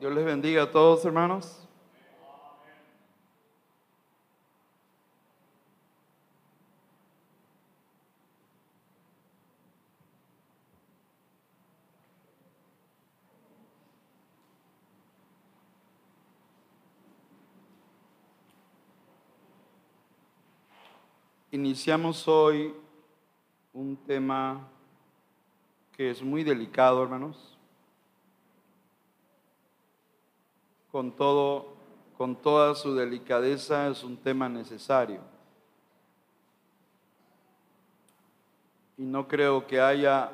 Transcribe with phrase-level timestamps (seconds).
[0.00, 1.68] Dios les bendiga a todos, hermanos.
[21.50, 22.72] Iniciamos hoy
[23.74, 24.66] un tema
[25.92, 27.59] que es muy delicado, hermanos.
[30.92, 31.68] Con todo,
[32.18, 35.20] con toda su delicadeza es un tema necesario.
[38.98, 40.32] Y no creo que haya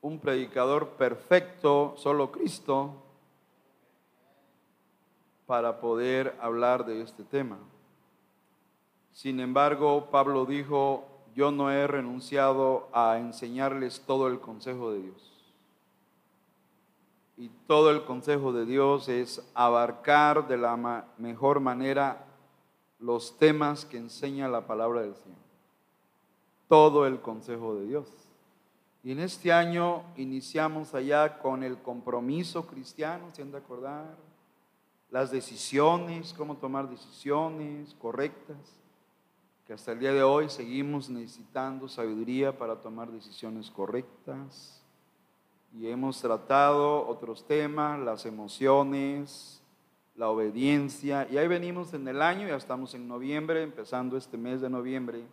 [0.00, 3.02] un predicador perfecto, solo Cristo,
[5.46, 7.58] para poder hablar de este tema.
[9.12, 15.33] Sin embargo, Pablo dijo, yo no he renunciado a enseñarles todo el consejo de Dios.
[17.36, 22.26] Y todo el consejo de Dios es abarcar de la mejor manera
[23.00, 25.38] los temas que enseña la palabra del Señor.
[26.68, 28.08] Todo el consejo de Dios.
[29.02, 34.16] Y en este año iniciamos allá con el compromiso cristiano, ¿se han de acordar?
[35.10, 38.56] Las decisiones, cómo tomar decisiones correctas
[39.66, 44.83] que hasta el día de hoy seguimos necesitando sabiduría para tomar decisiones correctas.
[45.76, 49.60] Y hemos tratado otros temas, las emociones,
[50.14, 51.26] la obediencia.
[51.28, 55.24] Y ahí venimos en el año, ya estamos en noviembre, empezando este mes de noviembre.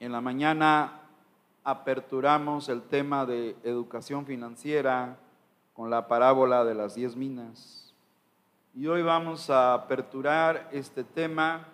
[0.00, 1.02] En la mañana
[1.62, 5.18] aperturamos el tema de educación financiera
[5.72, 7.94] con la parábola de las diez minas.
[8.74, 11.68] Y hoy vamos a aperturar este tema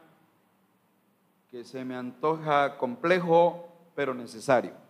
[1.50, 4.81] que se me antoja complejo, pero necesario.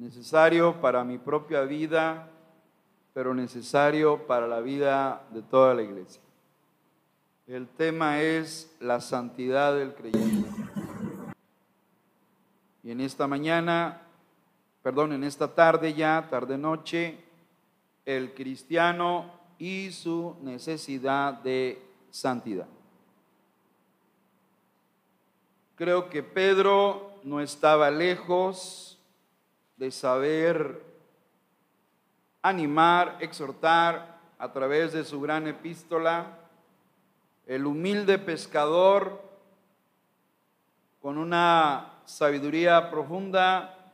[0.00, 2.26] Necesario para mi propia vida,
[3.12, 6.22] pero necesario para la vida de toda la iglesia.
[7.46, 10.48] El tema es la santidad del creyente.
[12.82, 14.00] Y en esta mañana,
[14.82, 17.22] perdón, en esta tarde ya, tarde noche,
[18.06, 21.78] el cristiano y su necesidad de
[22.10, 22.68] santidad.
[25.76, 28.89] Creo que Pedro no estaba lejos
[29.80, 30.84] de saber
[32.42, 36.36] animar, exhortar a través de su gran epístola.
[37.46, 39.22] El humilde pescador
[41.00, 43.90] con una sabiduría profunda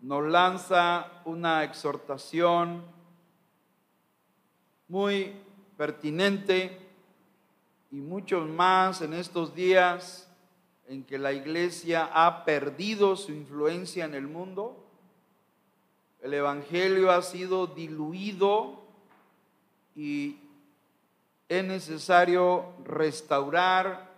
[0.00, 2.82] nos lanza una exhortación
[4.88, 5.32] muy
[5.76, 6.76] pertinente
[7.92, 10.28] y muchos más en estos días
[10.88, 14.86] en que la iglesia ha perdido su influencia en el mundo,
[16.22, 18.82] el Evangelio ha sido diluido
[19.94, 20.38] y
[21.48, 24.08] es necesario restaurar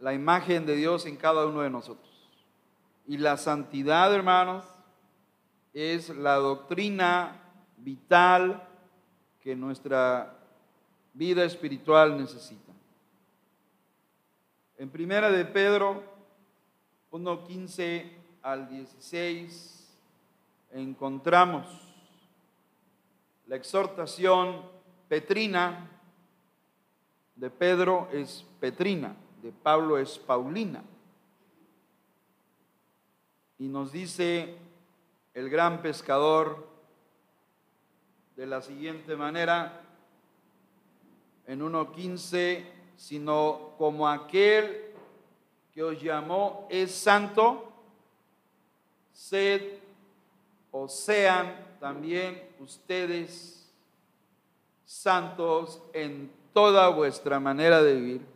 [0.00, 2.10] la imagen de Dios en cada uno de nosotros.
[3.06, 4.64] Y la santidad, hermanos,
[5.72, 7.40] es la doctrina
[7.78, 8.66] vital
[9.40, 10.36] que nuestra
[11.12, 12.72] vida espiritual necesita.
[14.76, 16.02] En primera de Pedro
[17.12, 18.10] 1.15
[18.42, 19.83] al 16
[20.74, 21.66] encontramos
[23.46, 24.62] la exhortación
[25.08, 25.90] petrina
[27.36, 30.82] de Pedro es petrina, de Pablo es paulina.
[33.58, 34.56] Y nos dice
[35.34, 36.66] el gran pescador
[38.36, 39.80] de la siguiente manera,
[41.46, 42.64] en 1.15,
[42.96, 44.92] sino como aquel
[45.72, 47.70] que os llamó es santo,
[49.12, 49.83] sed
[50.76, 53.72] o sean también ustedes
[54.84, 58.26] santos en toda vuestra manera de vivir.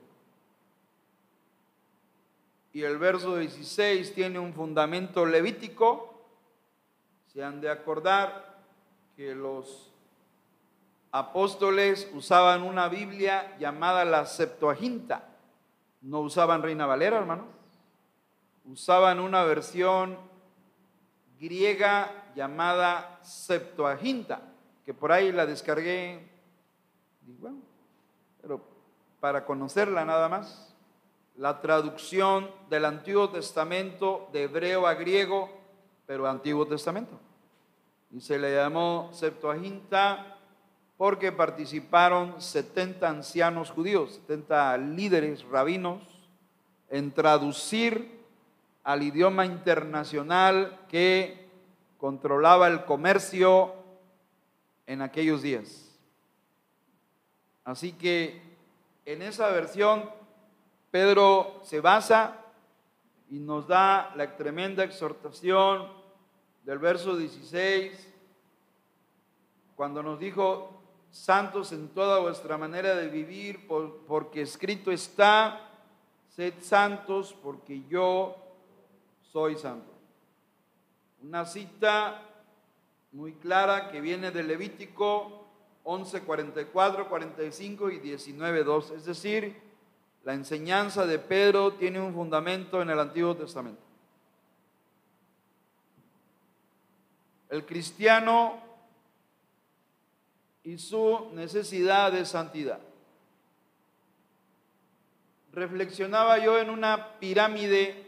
[2.73, 6.15] Y el verso 16 tiene un fundamento levítico.
[7.33, 8.63] Se han de acordar
[9.17, 9.91] que los
[11.11, 15.29] apóstoles usaban una Biblia llamada la Septuaginta
[16.03, 17.47] no usaban Reina Valera, hermanos.
[18.65, 20.17] Usaban una versión
[21.41, 24.41] griega llamada Septuaginta,
[24.87, 26.25] que por ahí la descargué.
[28.41, 28.63] pero
[29.19, 30.73] para conocerla nada más.
[31.37, 35.51] La traducción del Antiguo Testamento de hebreo a griego,
[36.07, 37.19] pero Antiguo Testamento.
[38.13, 40.39] Y se le llamó Septuaginta
[40.97, 46.03] porque participaron 70 ancianos judíos, 70 líderes rabinos,
[46.89, 48.25] en traducir
[48.85, 51.48] al idioma internacional que
[51.99, 53.75] controlaba el comercio
[54.87, 55.99] en aquellos días.
[57.65, 58.41] Así que
[59.05, 60.09] en esa versión
[60.91, 62.37] Pedro se basa
[63.29, 65.87] y nos da la tremenda exhortación
[66.65, 68.15] del verso 16,
[69.77, 75.69] cuando nos dijo, santos en toda vuestra manera de vivir, porque escrito está,
[76.29, 78.37] sed santos porque yo
[79.33, 79.98] soy santo.
[81.23, 82.23] Una cita
[83.13, 85.47] muy clara que viene de Levítico
[85.85, 88.91] 11, 44, 45 y 19, 2.
[88.91, 89.57] Es decir,
[90.25, 93.81] la enseñanza de Pedro tiene un fundamento en el Antiguo Testamento.
[97.49, 98.63] El cristiano
[100.63, 102.81] y su necesidad de santidad.
[105.53, 108.08] Reflexionaba yo en una pirámide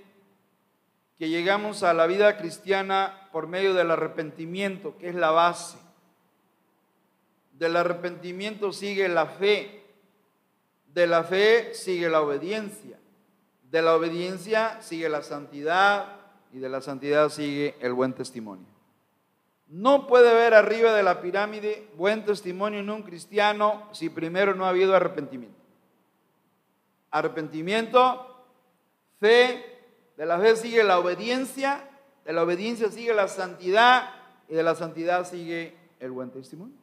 [1.21, 5.77] que llegamos a la vida cristiana por medio del arrepentimiento, que es la base.
[7.53, 9.85] Del arrepentimiento sigue la fe,
[10.87, 12.99] de la fe sigue la obediencia,
[13.71, 16.07] de la obediencia sigue la santidad
[16.55, 18.69] y de la santidad sigue el buen testimonio.
[19.69, 24.65] No puede haber arriba de la pirámide buen testimonio en un cristiano si primero no
[24.65, 25.61] ha habido arrepentimiento.
[27.11, 28.43] Arrepentimiento,
[29.21, 29.70] fe,
[30.21, 31.83] de la fe sigue la obediencia,
[32.27, 34.11] de la obediencia sigue la santidad
[34.51, 36.77] y de la santidad sigue el buen testimonio.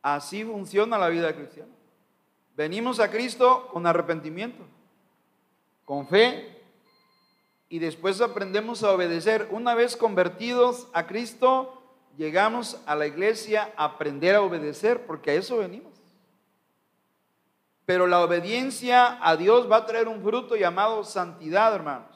[0.00, 1.70] Así funciona la vida cristiana.
[2.56, 4.64] Venimos a Cristo con arrepentimiento,
[5.84, 6.62] con fe,
[7.68, 9.46] y después aprendemos a obedecer.
[9.50, 11.82] Una vez convertidos a Cristo,
[12.16, 15.89] llegamos a la iglesia a aprender a obedecer, porque a eso venimos.
[17.90, 22.06] Pero la obediencia a Dios va a traer un fruto llamado santidad, hermanos.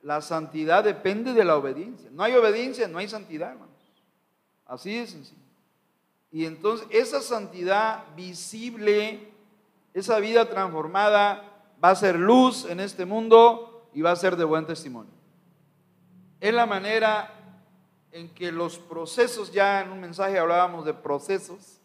[0.00, 2.08] La santidad depende de la obediencia.
[2.10, 3.76] No hay obediencia, no hay santidad, hermanos.
[4.64, 5.42] Así de sencillo.
[6.32, 9.34] Y entonces esa santidad visible,
[9.92, 11.44] esa vida transformada,
[11.84, 15.12] va a ser luz en este mundo y va a ser de buen testimonio.
[16.40, 17.34] Es la manera
[18.12, 21.82] en que los procesos, ya en un mensaje hablábamos de procesos,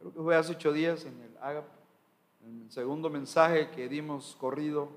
[0.00, 1.79] creo que fue hace ocho días en el Agape en
[2.44, 4.88] el segundo mensaje que dimos corrido,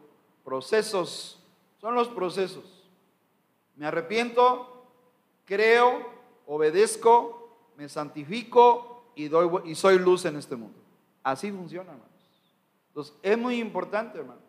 [0.44, 1.40] procesos,
[1.80, 2.90] son los procesos.
[3.76, 4.86] Me arrepiento,
[5.46, 6.06] creo,
[6.46, 10.80] obedezco, me santifico y, doy, y soy luz en este mundo.
[11.24, 12.12] Así funciona, hermanos.
[12.90, 14.44] Entonces, es muy importante, hermanos.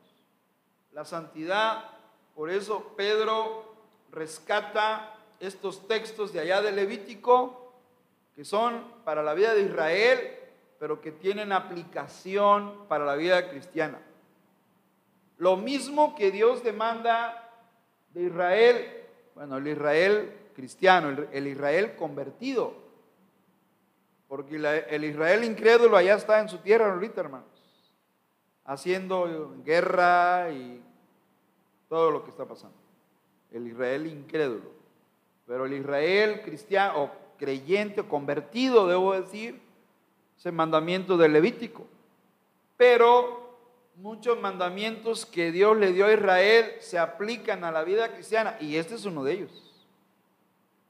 [0.92, 1.90] La santidad,
[2.34, 3.74] por eso Pedro
[4.12, 7.72] rescata estos textos de allá de Levítico,
[8.36, 10.43] que son para la vida de Israel
[10.84, 14.02] pero que tienen aplicación para la vida cristiana.
[15.38, 17.50] Lo mismo que Dios demanda
[18.12, 22.74] de Israel, bueno, el Israel cristiano, el, Israel convertido,
[24.28, 27.48] porque el Israel incrédulo allá está en su tierra ahorita, hermanos,
[28.66, 30.82] haciendo guerra y
[31.88, 32.76] todo lo que está pasando.
[33.50, 34.70] El Israel incrédulo.
[35.46, 39.63] Pero el Israel cristiano, o creyente, o convertido, debo decir,
[40.44, 41.86] ese mandamiento del Levítico.
[42.76, 43.56] Pero
[43.96, 48.76] muchos mandamientos que Dios le dio a Israel se aplican a la vida cristiana y
[48.76, 49.84] este es uno de ellos.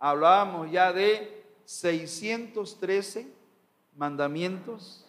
[0.01, 3.29] Hablábamos ya de 613
[3.97, 5.07] mandamientos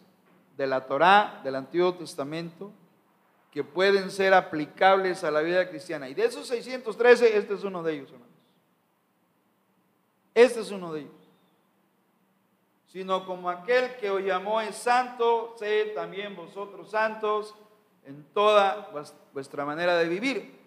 [0.56, 2.72] de la Torá, del Antiguo Testamento,
[3.50, 6.08] que pueden ser aplicables a la vida cristiana.
[6.08, 8.36] Y de esos 613, este es uno de ellos, hermanos.
[10.36, 11.25] Este es uno de ellos
[12.96, 17.54] sino como aquel que os llamó es santo, sed también vosotros santos
[18.06, 18.90] en toda
[19.34, 20.58] vuestra manera de vivir.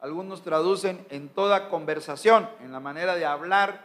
[0.00, 3.82] Algunos traducen en toda conversación, en la manera de hablar,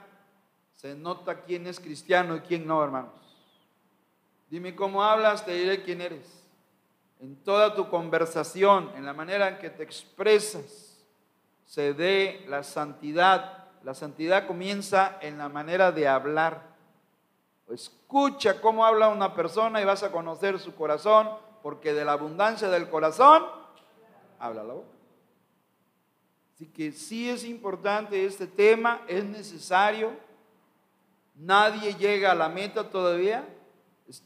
[0.76, 3.20] se nota quién es cristiano y quién no, hermanos.
[4.50, 6.42] Dime cómo hablas, te diré quién eres.
[7.20, 11.04] En toda tu conversación, en la manera en que te expresas,
[11.66, 13.66] se dé la santidad.
[13.84, 16.69] La santidad comienza en la manera de hablar.
[17.72, 21.30] Escucha cómo habla una persona y vas a conocer su corazón,
[21.62, 23.46] porque de la abundancia del corazón
[24.40, 24.88] habla la boca.
[26.56, 30.12] Así que sí es importante este tema, es necesario.
[31.36, 33.48] Nadie llega a la meta todavía.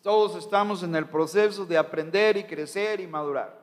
[0.01, 3.61] Todos estamos en el proceso de aprender y crecer y madurar.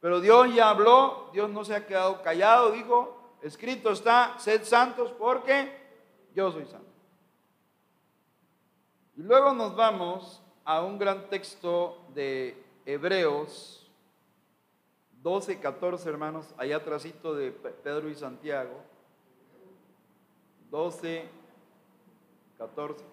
[0.00, 5.12] Pero Dios ya habló, Dios no se ha quedado callado, dijo, escrito está, sed santos
[5.12, 5.72] porque
[6.34, 6.91] yo soy santo.
[9.16, 13.90] Y luego nos vamos a un gran texto de Hebreos
[15.22, 18.82] 12, 14, hermanos, allá atrásito de Pedro y Santiago.
[20.70, 21.28] 12,
[22.58, 23.04] 14.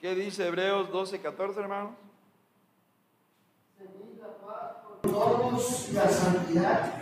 [0.00, 1.94] ¿Qué dice Hebreos 12, 14, hermanos?
[3.76, 4.37] Semilla
[5.10, 6.92] todos la santidad,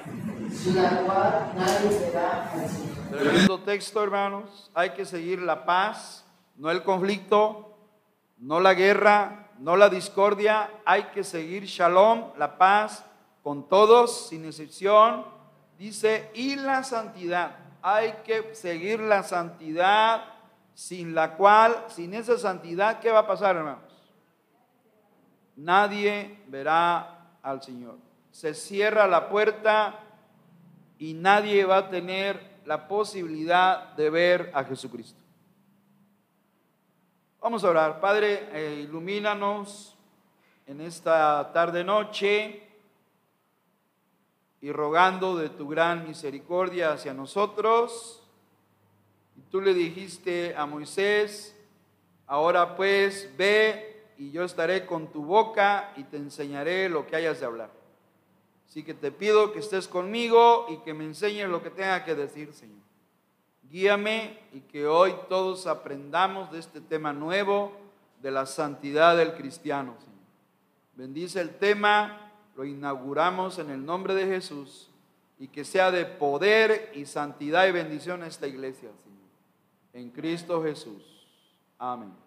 [0.51, 2.97] sin la cual nadie verá al Señor.
[3.11, 4.71] Tremendo texto, hermanos.
[4.75, 6.25] Hay que seguir la paz,
[6.57, 7.77] no el conflicto,
[8.39, 10.71] no la guerra, no la discordia.
[10.85, 13.05] Hay que seguir shalom, la paz,
[13.43, 15.25] con todos, sin excepción.
[15.79, 17.57] Dice, y la santidad.
[17.83, 20.25] Hay que seguir la santidad,
[20.75, 23.83] sin la cual, sin esa santidad, ¿qué va a pasar, hermanos?
[25.57, 27.16] Nadie verá
[27.47, 27.97] al Señor.
[28.33, 30.01] Se cierra la puerta
[30.99, 35.19] y nadie va a tener la posibilidad de ver a Jesucristo.
[37.41, 38.01] Vamos a orar.
[38.01, 39.97] Padre, eh, ilumínanos
[40.67, 42.69] en esta tarde noche
[44.61, 48.25] y rogando de tu gran misericordia hacia nosotros.
[49.53, 51.57] Tú le dijiste a Moisés,
[52.27, 53.86] ahora pues ve
[54.19, 57.71] y yo estaré con tu boca y te enseñaré lo que hayas de hablar.
[58.69, 62.15] Así que te pido que estés conmigo y que me enseñes lo que tenga que
[62.15, 62.85] decir, Señor.
[63.71, 67.73] Guíame y que hoy todos aprendamos de este tema nuevo
[68.23, 70.17] de la santidad del cristiano, Señor.
[70.95, 74.91] Bendice el tema, lo inauguramos en el nombre de Jesús
[75.39, 79.17] y que sea de poder y santidad y bendición esta iglesia, Señor.
[79.93, 81.03] En Cristo Jesús.
[81.79, 82.26] Amén.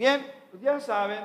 [0.00, 1.22] Bien, pues ya saben,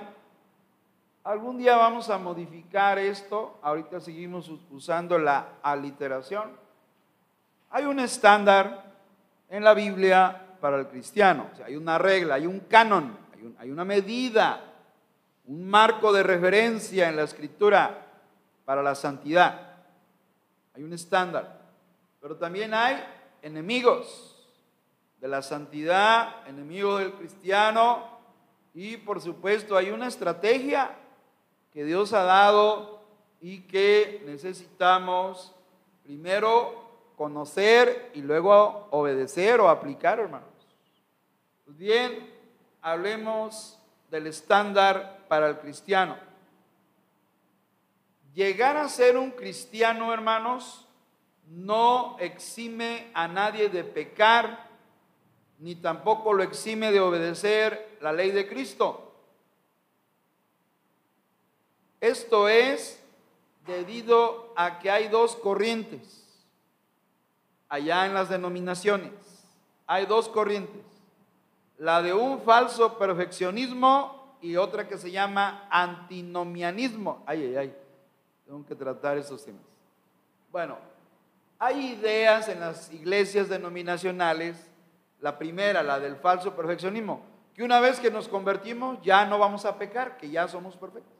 [1.24, 3.58] algún día vamos a modificar esto.
[3.62, 6.52] Ahorita seguimos usando la aliteración.
[7.70, 8.84] Hay un estándar
[9.48, 11.52] en la Biblia para el cristiano.
[11.66, 14.60] Hay una regla, hay un canon, hay, hay una medida,
[15.46, 18.08] un marco de referencia en la escritura
[18.66, 19.78] para la santidad.
[20.74, 21.62] Hay un estándar.
[22.20, 23.02] Pero también hay
[23.42, 24.46] enemigos
[25.22, 28.15] de la santidad, enemigos del cristiano.
[28.76, 30.92] Y por supuesto hay una estrategia
[31.72, 33.02] que Dios ha dado
[33.40, 35.56] y que necesitamos
[36.04, 40.50] primero conocer y luego obedecer o aplicar, hermanos.
[41.64, 42.30] Pues bien,
[42.82, 43.80] hablemos
[44.12, 46.18] del estándar para el cristiano.
[48.34, 50.86] Llegar a ser un cristiano, hermanos,
[51.48, 54.68] no exime a nadie de pecar,
[55.60, 59.12] ni tampoco lo exime de obedecer la ley de Cristo.
[62.00, 63.02] Esto es
[63.66, 66.24] debido a que hay dos corrientes
[67.68, 69.12] allá en las denominaciones.
[69.88, 70.84] Hay dos corrientes.
[71.80, 77.24] La de un falso perfeccionismo y otra que se llama antinomianismo.
[77.26, 77.76] Ay, ay, ay.
[78.46, 79.64] Tengo que tratar esos temas.
[80.52, 80.78] Bueno,
[81.58, 84.70] hay ideas en las iglesias denominacionales.
[85.22, 89.64] La primera, la del falso perfeccionismo, que una vez que nos convertimos ya no vamos
[89.64, 91.14] a pecar, que ya somos perfectos.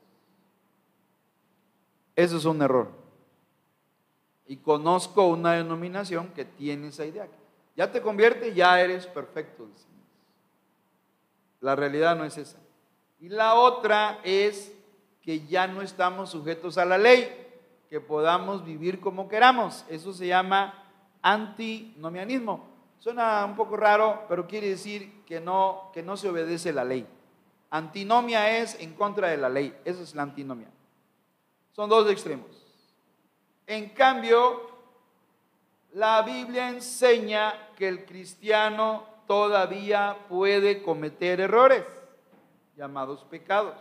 [2.14, 2.88] Eso es un error.
[4.46, 7.26] Y conozco una denominación que tiene esa idea.
[7.74, 9.66] Ya te conviertes, ya eres perfecto.
[11.60, 12.58] La realidad no es esa.
[13.18, 14.72] Y la otra es
[15.22, 17.28] que ya no estamos sujetos a la ley,
[17.88, 19.84] que podamos vivir como queramos.
[19.88, 20.84] Eso se llama
[21.22, 22.75] antinomianismo.
[22.98, 27.06] Suena un poco raro, pero quiere decir que no, que no se obedece la ley.
[27.70, 29.76] Antinomia es en contra de la ley.
[29.84, 30.68] Esa es la antinomia.
[31.72, 32.46] Son dos extremos.
[33.66, 34.70] En cambio,
[35.92, 41.84] la Biblia enseña que el cristiano todavía puede cometer errores,
[42.76, 43.74] llamados pecados.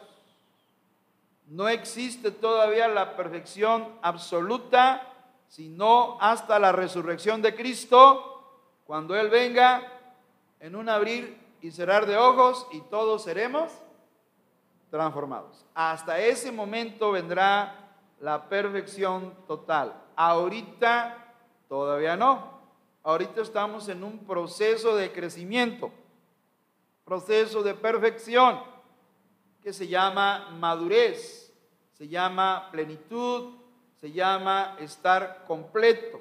[1.47, 5.13] No existe todavía la perfección absoluta,
[5.47, 8.34] sino hasta la resurrección de Cristo,
[8.85, 9.91] cuando Él venga
[10.59, 13.71] en un abrir y cerrar de ojos y todos seremos
[14.89, 15.65] transformados.
[15.73, 17.85] Hasta ese momento vendrá
[18.19, 19.93] la perfección total.
[20.15, 21.33] Ahorita
[21.67, 22.55] todavía no.
[23.03, 25.91] Ahorita estamos en un proceso de crecimiento,
[27.03, 28.59] proceso de perfección,
[29.61, 31.53] que se llama madurez,
[31.93, 33.55] se llama plenitud,
[33.95, 36.19] se llama estar completo.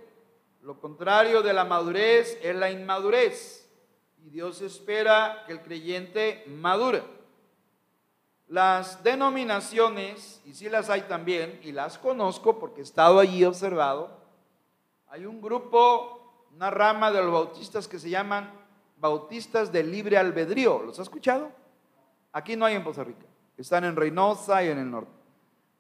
[0.65, 3.71] Lo contrario de la madurez es la inmadurez.
[4.25, 7.03] Y Dios espera que el creyente madure.
[8.49, 14.09] Las denominaciones, y sí las hay también, y las conozco porque he estado allí observado,
[15.09, 18.51] hay un grupo, una rama de los bautistas que se llaman
[18.97, 20.83] bautistas de libre albedrío.
[20.83, 21.53] ¿Los ha escuchado?
[22.33, 23.27] Aquí no hay en Costa Rica.
[23.59, 25.13] Están en Reynosa y en el norte.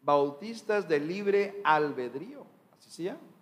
[0.02, 2.44] Bautistas de libre albedrío.
[2.76, 3.33] Así se llama.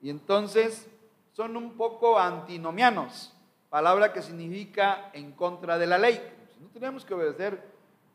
[0.00, 0.86] Y entonces
[1.32, 3.32] son un poco antinomianos.
[3.70, 6.20] palabra que significa en contra de la ley.
[6.60, 7.62] No tenemos que obedecer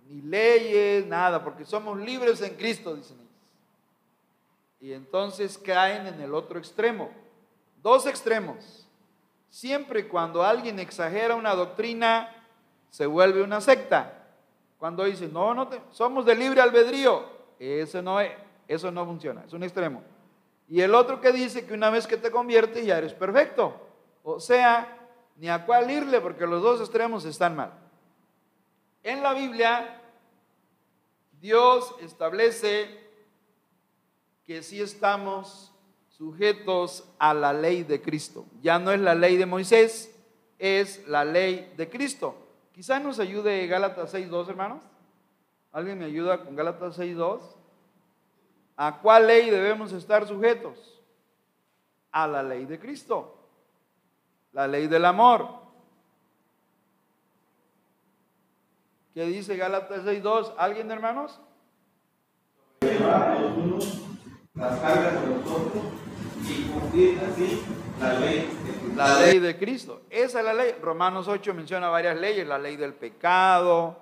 [0.10, 3.32] ni leyes, nada, porque somos libres en Cristo, dicen ellos.
[4.82, 7.12] Y entonces caen en el otro extremo.
[7.82, 8.88] Dos extremos.
[9.50, 12.30] Siempre cuando alguien exagera una doctrina,
[12.90, 14.26] se vuelve una secta.
[14.78, 17.24] Cuando dice, no, no, somos de libre albedrío,
[17.58, 18.32] eso no, es,
[18.68, 20.04] eso no funciona, es un extremo.
[20.70, 23.76] Y el otro que dice que una vez que te conviertes ya eres perfecto.
[24.24, 24.98] O sea,
[25.38, 27.74] ni a cuál irle porque los dos extremos están mal.
[29.04, 30.02] En la Biblia,
[31.42, 33.04] Dios establece
[34.46, 35.72] que sí estamos
[36.10, 38.46] sujetos a la ley de Cristo.
[38.62, 40.16] Ya no es la ley de Moisés,
[40.60, 42.36] es la ley de Cristo.
[42.74, 44.84] Quizá nos ayude Gálatas 6.2, hermanos.
[45.72, 47.42] ¿Alguien me ayuda con Gálatas 6.2?
[48.76, 51.02] ¿A cuál ley debemos estar sujetos?
[52.12, 53.38] A la ley de Cristo,
[54.52, 55.48] la ley del amor.
[59.14, 60.54] ¿Qué dice Gálatas 6.2?
[60.58, 61.40] ¿Alguien, hermanos?
[62.82, 64.04] Llevar los unos
[64.56, 65.84] las cargas de los otros
[66.48, 67.62] y cumplir así
[68.00, 68.96] la ley de Cristo.
[68.96, 70.02] La ley de Cristo.
[70.10, 70.76] Esa es la ley.
[70.82, 73.98] Romanos 8 menciona varias leyes, la ley del pecado,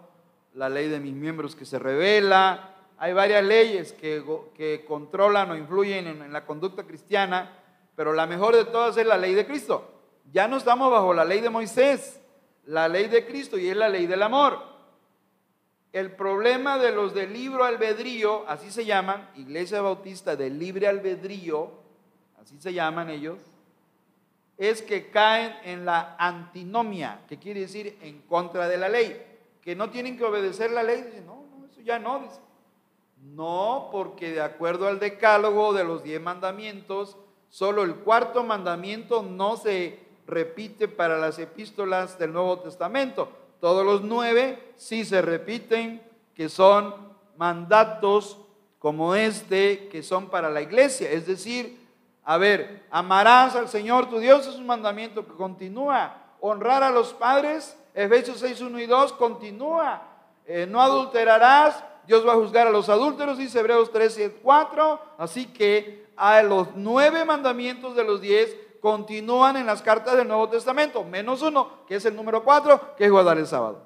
[0.55, 6.05] la ley de mis miembros que se revela, hay varias leyes que, controlan o influyen
[6.05, 7.51] en, la conducta cristiana,
[7.95, 9.89] pero la mejor de todas es la ley de Cristo.
[10.31, 12.21] Ya no estamos bajo la ley de Moisés,
[12.67, 14.59] la ley de Cristo y es la ley del amor.
[15.91, 21.71] El problema de los del libro albedrío, así se llaman, Iglesia Bautista del libre albedrío,
[22.39, 23.39] así se llaman ellos,
[24.57, 29.19] es que caen en la antinomia, que quiere decir en contra de la ley,
[29.59, 31.01] que no tienen que obedecer la ley.
[31.01, 32.39] Dicen, no, no, eso ya no, dice.
[33.21, 37.17] No, porque de acuerdo al decálogo de los diez mandamientos,
[37.49, 43.29] solo el cuarto mandamiento no se repite para las epístolas del Nuevo Testamento.
[43.59, 46.01] Todos los nueve sí se repiten,
[46.33, 46.95] que son
[47.37, 48.37] mandatos
[48.79, 51.11] como este, que son para la iglesia.
[51.11, 51.87] Es decir,
[52.23, 56.17] a ver, amarás al Señor tu Dios es un mandamiento que continúa.
[56.39, 60.01] Honrar a los padres, Efesios 6, 1 y 2, continúa.
[60.45, 64.99] Eh, no adulterarás, Dios va a juzgar a los adúlteros, dice Hebreos 13, 4.
[65.17, 70.49] Así que a los nueve mandamientos de los diez continúan en las cartas del Nuevo
[70.49, 73.83] Testamento, menos uno, que es el número cuatro, que es guardar el sábado.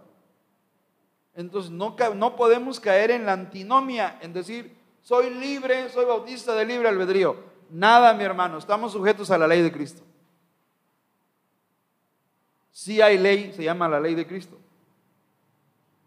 [1.35, 6.65] Entonces no, no podemos caer en la antinomia, en decir, soy libre, soy bautista de
[6.65, 7.35] libre albedrío.
[7.69, 10.01] Nada, mi hermano, estamos sujetos a la ley de Cristo.
[12.71, 14.57] Si hay ley, se llama la ley de Cristo.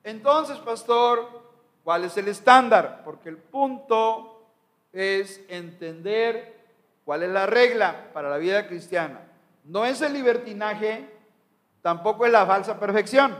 [0.03, 1.48] Entonces, pastor,
[1.89, 3.01] ¿cuál es el estándar?
[3.03, 4.45] Porque el punto
[4.93, 6.59] es entender
[7.09, 9.23] ¿Cuál es la regla para la vida cristiana?
[9.65, 11.09] No es el libertinaje,
[11.81, 13.35] tampoco es la falsa perfección.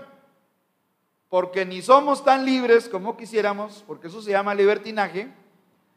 [1.29, 5.29] Porque ni somos tan libres como quisiéramos, porque eso se llama libertinaje,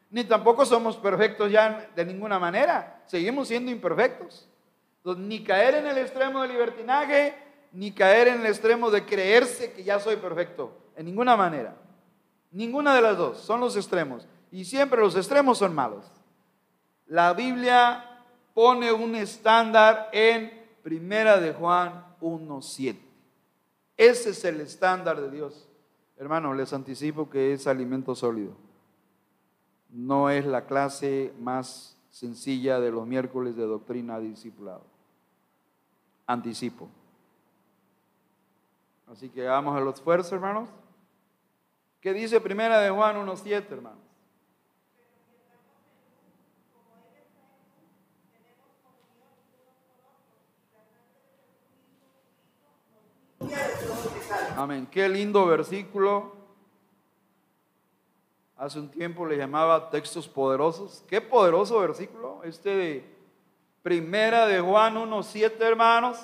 [0.10, 3.02] ni tampoco somos perfectos ya de ninguna manera.
[3.06, 4.50] Seguimos siendo imperfectos.
[4.98, 7.36] Entonces, ni caer en el extremo de libertinaje,
[7.72, 10.78] ni caer en el extremo de creerse que ya soy perfecto.
[10.98, 11.74] En ninguna manera.
[12.52, 13.40] Ninguna de las dos.
[13.40, 14.28] Son los extremos.
[14.52, 16.06] Y siempre los extremos son malos.
[17.08, 22.98] La Biblia pone un estándar en Primera de Juan 1.7.
[23.98, 25.68] Ese es el estándar de Dios.
[26.18, 28.54] Hermano, les anticipo que es alimento sólido.
[29.90, 34.84] No es la clase más sencilla de los miércoles de doctrina discipulado.
[36.28, 36.90] Anticipo.
[39.12, 40.70] Así que hagamos el esfuerzo, hermanos.
[42.02, 44.00] ¿Qué dice Primera de Juan 1.7, hermanos?
[54.58, 54.88] Amén.
[54.90, 56.36] Qué lindo versículo.
[58.58, 61.04] Hace un tiempo le llamaba textos poderosos.
[61.08, 62.44] Qué poderoso versículo.
[62.44, 63.16] Este de
[63.84, 66.20] Primera de Juan 1.7, hermanos.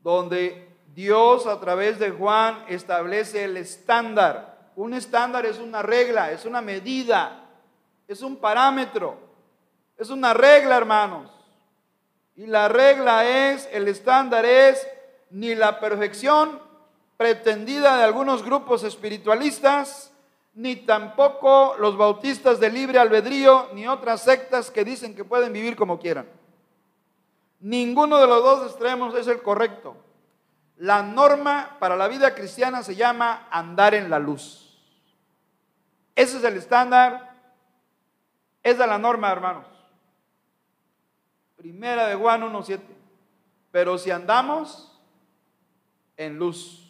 [0.00, 0.65] Donde
[0.96, 4.70] Dios a través de Juan establece el estándar.
[4.76, 7.44] Un estándar es una regla, es una medida,
[8.08, 9.18] es un parámetro,
[9.98, 11.30] es una regla, hermanos.
[12.34, 14.88] Y la regla es, el estándar es,
[15.28, 16.62] ni la perfección
[17.18, 20.14] pretendida de algunos grupos espiritualistas,
[20.54, 25.76] ni tampoco los bautistas de libre albedrío, ni otras sectas que dicen que pueden vivir
[25.76, 26.26] como quieran.
[27.60, 30.05] Ninguno de los dos extremos es el correcto.
[30.76, 34.78] La norma para la vida cristiana se llama andar en la luz.
[36.14, 37.34] Ese es el estándar.
[38.62, 39.66] Esa es la norma, hermanos.
[41.56, 42.80] Primera de Juan 1.7.
[43.70, 44.98] Pero si andamos
[46.16, 46.82] en luz,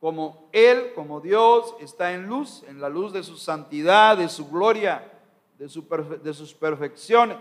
[0.00, 4.48] como Él, como Dios, está en luz, en la luz de su santidad, de su
[4.48, 5.12] gloria,
[5.58, 7.38] de, de sus perfecciones.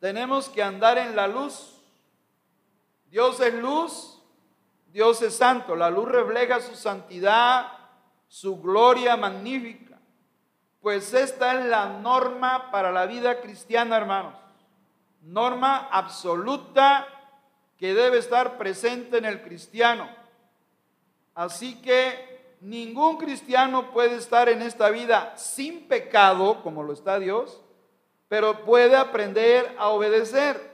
[0.00, 1.77] Tenemos que andar en la luz.
[3.10, 4.22] Dios es luz,
[4.92, 5.76] Dios es santo.
[5.76, 7.72] La luz refleja su santidad,
[8.26, 9.98] su gloria magnífica.
[10.80, 14.34] Pues esta es la norma para la vida cristiana, hermanos.
[15.22, 17.06] Norma absoluta
[17.76, 20.08] que debe estar presente en el cristiano.
[21.34, 27.60] Así que ningún cristiano puede estar en esta vida sin pecado, como lo está Dios,
[28.28, 30.67] pero puede aprender a obedecer.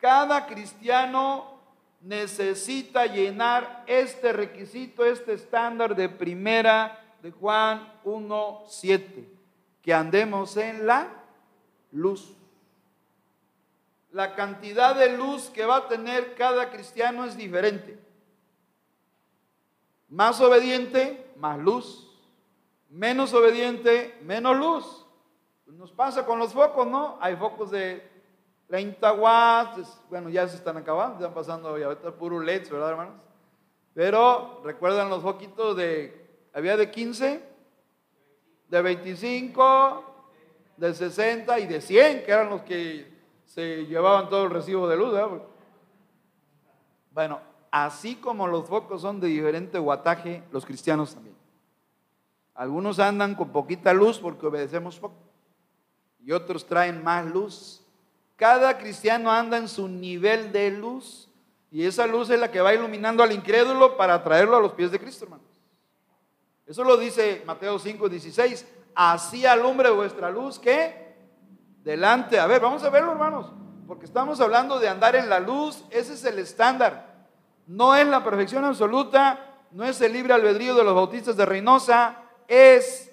[0.00, 1.60] Cada cristiano
[2.00, 9.28] necesita llenar este requisito, este estándar de primera de Juan 1.7,
[9.82, 11.08] que andemos en la
[11.92, 12.34] luz.
[14.12, 17.98] La cantidad de luz que va a tener cada cristiano es diferente.
[20.08, 22.06] Más obediente, más luz.
[22.88, 25.06] Menos obediente, menos luz.
[25.66, 27.18] Nos pasa con los focos, ¿no?
[27.20, 28.10] Hay focos de
[28.70, 33.14] 30 watts, bueno, ya se están acabando, están pasando ya ahorita puro LEDs, ¿verdad, hermanos?
[33.92, 37.42] Pero recuerdan los foquitos de, había de 15,
[38.68, 40.04] de 25,
[40.76, 43.12] de 60 y de 100, que eran los que
[43.44, 45.42] se llevaban todo el recibo de luz, ¿verdad?
[47.10, 47.40] Bueno,
[47.72, 51.34] así como los focos son de diferente guataje, los cristianos también.
[52.54, 55.16] Algunos andan con poquita luz porque obedecemos poco
[56.20, 57.79] y otros traen más luz.
[58.40, 61.28] Cada cristiano anda en su nivel de luz
[61.70, 64.90] y esa luz es la que va iluminando al incrédulo para traerlo a los pies
[64.90, 65.44] de Cristo, hermanos.
[66.66, 68.66] Eso lo dice Mateo 5, 16.
[68.94, 71.18] Así alumbre vuestra luz que
[71.84, 72.40] delante.
[72.40, 73.52] A ver, vamos a verlo, hermanos,
[73.86, 75.84] porque estamos hablando de andar en la luz.
[75.90, 77.26] Ese es el estándar.
[77.66, 82.22] No es la perfección absoluta, no es el libre albedrío de los bautistas de Reynosa,
[82.48, 83.12] es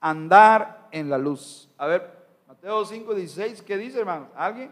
[0.00, 1.68] andar en la luz.
[1.76, 2.19] A ver,
[2.62, 4.28] Mateo 5, 16, ¿qué dice, hermanos?
[4.36, 4.70] ¿Alguien?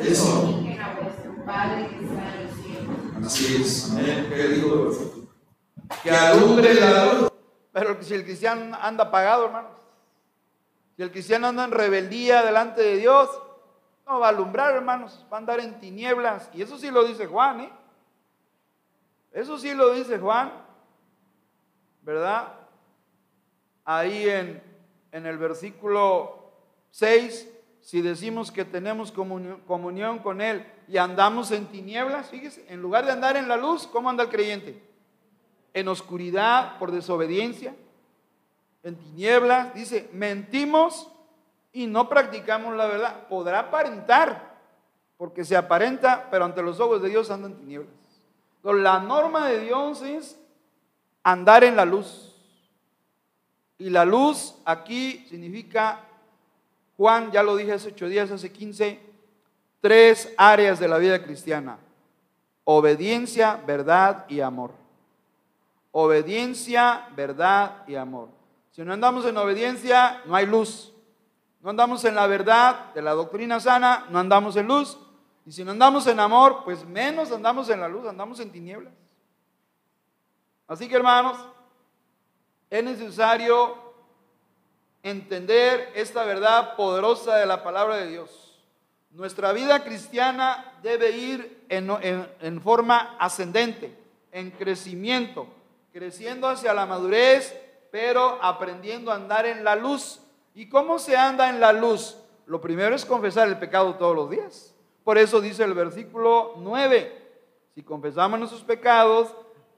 [0.00, 0.60] Eso.
[3.24, 3.94] Así es.
[4.28, 4.90] ¿Qué dijo?
[6.02, 7.32] Que alumbre la luz.
[7.70, 9.70] Pero si el cristiano anda apagado, hermanos.
[10.96, 13.30] Si el cristiano anda en rebeldía delante de Dios,
[14.08, 16.50] no va a alumbrar, hermanos, va a andar en tinieblas.
[16.52, 17.72] Y eso sí lo dice Juan, ¿eh?
[19.30, 20.63] Eso sí lo dice Juan,
[22.04, 22.52] ¿verdad?
[23.84, 24.62] Ahí en,
[25.12, 26.52] en el versículo
[26.90, 32.80] 6, si decimos que tenemos comunión, comunión con Él y andamos en tinieblas, fíjese, en
[32.80, 34.82] lugar de andar en la luz, ¿cómo anda el creyente?
[35.72, 37.74] En oscuridad por desobediencia,
[38.82, 41.10] en tinieblas, dice, mentimos
[41.72, 44.54] y no practicamos la verdad, podrá aparentar,
[45.16, 47.94] porque se aparenta, pero ante los ojos de Dios anda en tinieblas.
[48.56, 50.38] Entonces, la norma de Dios es
[51.24, 52.32] andar en la luz.
[53.78, 56.00] Y la luz aquí significa,
[56.96, 59.00] Juan, ya lo dije hace ocho días, hace quince,
[59.80, 61.78] tres áreas de la vida cristiana.
[62.62, 64.70] Obediencia, verdad y amor.
[65.90, 68.28] Obediencia, verdad y amor.
[68.70, 70.94] Si no andamos en obediencia, no hay luz
[71.64, 74.98] no andamos en la verdad de la doctrina sana, no andamos en luz.
[75.46, 78.92] Y si no andamos en amor, pues menos andamos en la luz, andamos en tinieblas.
[80.74, 81.38] Así que hermanos,
[82.68, 83.76] es necesario
[85.04, 88.58] entender esta verdad poderosa de la palabra de Dios.
[89.12, 93.96] Nuestra vida cristiana debe ir en, forma ascendente,
[94.32, 95.46] en crecimiento,
[95.92, 97.56] creciendo hacia la madurez,
[97.92, 100.20] pero aprendiendo a andar en la luz
[100.56, 102.16] ¿Y cómo se anda en la luz?
[102.46, 104.74] Lo primero es confesar el pecado todos los días.
[105.04, 107.22] Por eso dice el versículo 9,
[107.74, 109.34] si confesamos nuestros pecados,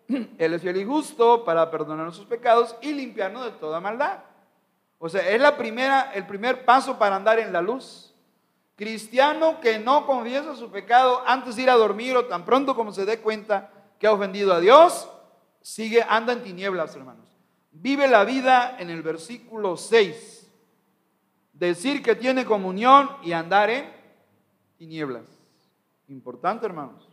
[0.09, 4.21] Él es fiel y justo para perdonar nuestros pecados y limpiarnos de toda maldad.
[4.99, 8.15] O sea, es la primera, el primer paso para andar en la luz.
[8.77, 12.93] Cristiano que no confiesa su pecado antes de ir a dormir o tan pronto como
[12.93, 15.09] se dé cuenta que ha ofendido a Dios,
[15.63, 17.27] sigue, anda en tinieblas, hermanos.
[17.73, 20.37] Vive la vida en el versículo 6
[21.59, 23.91] decir que tiene comunión y andar en
[24.77, 25.25] tinieblas.
[26.09, 27.09] Importante, hermanos.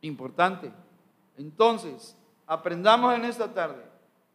[0.00, 0.72] Importante.
[1.36, 2.16] Entonces,
[2.46, 3.84] aprendamos en esta tarde.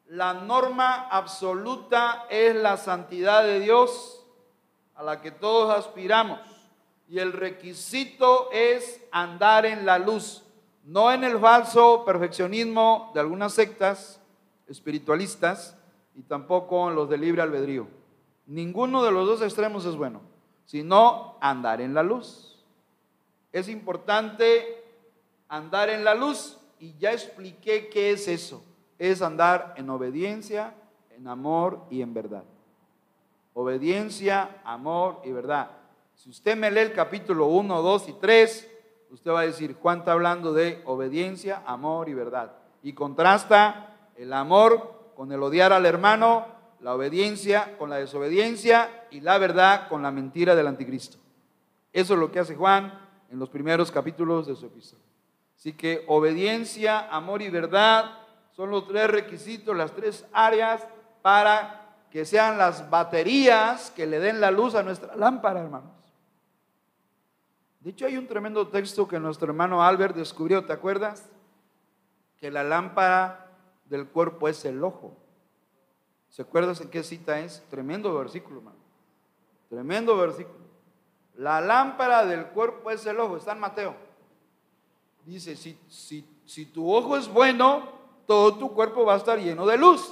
[0.07, 4.25] La norma absoluta es la santidad de Dios
[4.95, 6.39] a la que todos aspiramos.
[7.07, 10.43] Y el requisito es andar en la luz,
[10.83, 14.19] no en el falso perfeccionismo de algunas sectas
[14.67, 15.75] espiritualistas
[16.15, 17.87] y tampoco los de libre albedrío.
[18.45, 20.21] Ninguno de los dos extremos es bueno,
[20.65, 22.63] sino andar en la luz.
[23.51, 24.83] Es importante
[25.47, 28.63] andar en la luz y ya expliqué qué es eso.
[28.97, 30.73] Es andar en obediencia,
[31.11, 32.43] en amor y en verdad.
[33.53, 35.71] Obediencia, amor y verdad.
[36.15, 38.71] Si usted me lee el capítulo 1, 2 y 3,
[39.11, 42.53] usted va a decir, Juan está hablando de obediencia, amor y verdad.
[42.83, 46.45] Y contrasta el amor con el odiar al hermano,
[46.81, 51.17] la obediencia con la desobediencia y la verdad con la mentira del anticristo.
[51.91, 55.08] Eso es lo que hace Juan en los primeros capítulos de su epístola.
[55.59, 58.17] Así que obediencia, amor y verdad
[58.53, 60.87] son los tres requisitos, las tres áreas
[61.21, 65.91] para que sean las baterías que le den la luz a nuestra lámpara, hermanos.
[67.81, 71.29] De hecho, hay un tremendo texto que nuestro hermano Albert descubrió, ¿te acuerdas?
[72.37, 73.51] Que la lámpara
[73.83, 75.17] del cuerpo es el ojo.
[76.29, 77.65] ¿Se acuerdan en qué cita es?
[77.69, 78.79] Tremendo versículo, hermano.
[79.67, 80.69] Tremendo versículo.
[81.35, 84.08] La lámpara del cuerpo es el ojo, está en Mateo.
[85.29, 87.83] Dice, si, si, si tu ojo es bueno,
[88.25, 90.11] todo tu cuerpo va a estar lleno de luz.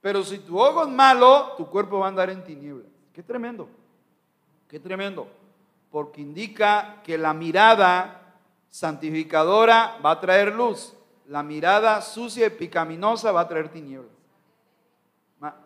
[0.00, 2.86] Pero si tu ojo es malo, tu cuerpo va a andar en tinieblas.
[3.12, 3.68] Qué tremendo,
[4.68, 5.26] qué tremendo.
[5.90, 8.36] Porque indica que la mirada
[8.70, 10.94] santificadora va a traer luz.
[11.26, 14.12] La mirada sucia y picaminosa va a traer tinieblas.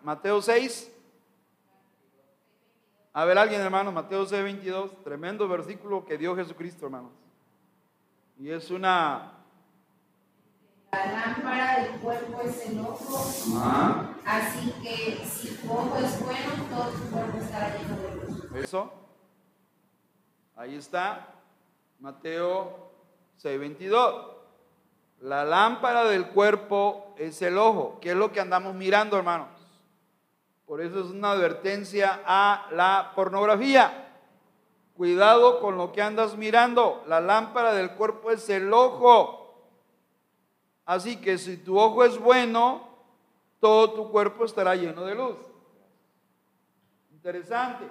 [0.01, 0.91] Mateo 6.
[3.13, 5.03] A ver, alguien, hermano, Mateo 6, 22.
[5.03, 7.11] Tremendo versículo que dio Jesucristo, hermanos.
[8.37, 9.35] Y es una
[10.95, 13.17] la lámpara del cuerpo es el ojo.
[14.25, 18.55] Así que si tu ojo es bueno, todo tu cuerpo estará lleno de luz.
[18.55, 18.93] Eso.
[20.55, 21.27] Ahí está.
[21.99, 22.91] Mateo
[23.43, 24.35] 6:22.
[25.19, 27.99] La lámpara del cuerpo es el ojo.
[27.99, 29.49] ¿Qué es lo que andamos mirando, hermanos?
[30.65, 34.04] Por eso es una advertencia a la pornografía.
[34.95, 37.03] Cuidado con lo que andas mirando.
[37.07, 39.45] La lámpara del cuerpo es el ojo.
[40.85, 42.87] Así que si tu ojo es bueno,
[43.59, 45.37] todo tu cuerpo estará lleno de luz.
[47.11, 47.89] Interesante.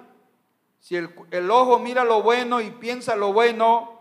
[0.79, 3.99] Si el, ojo mira lo bueno y piensa lo bueno,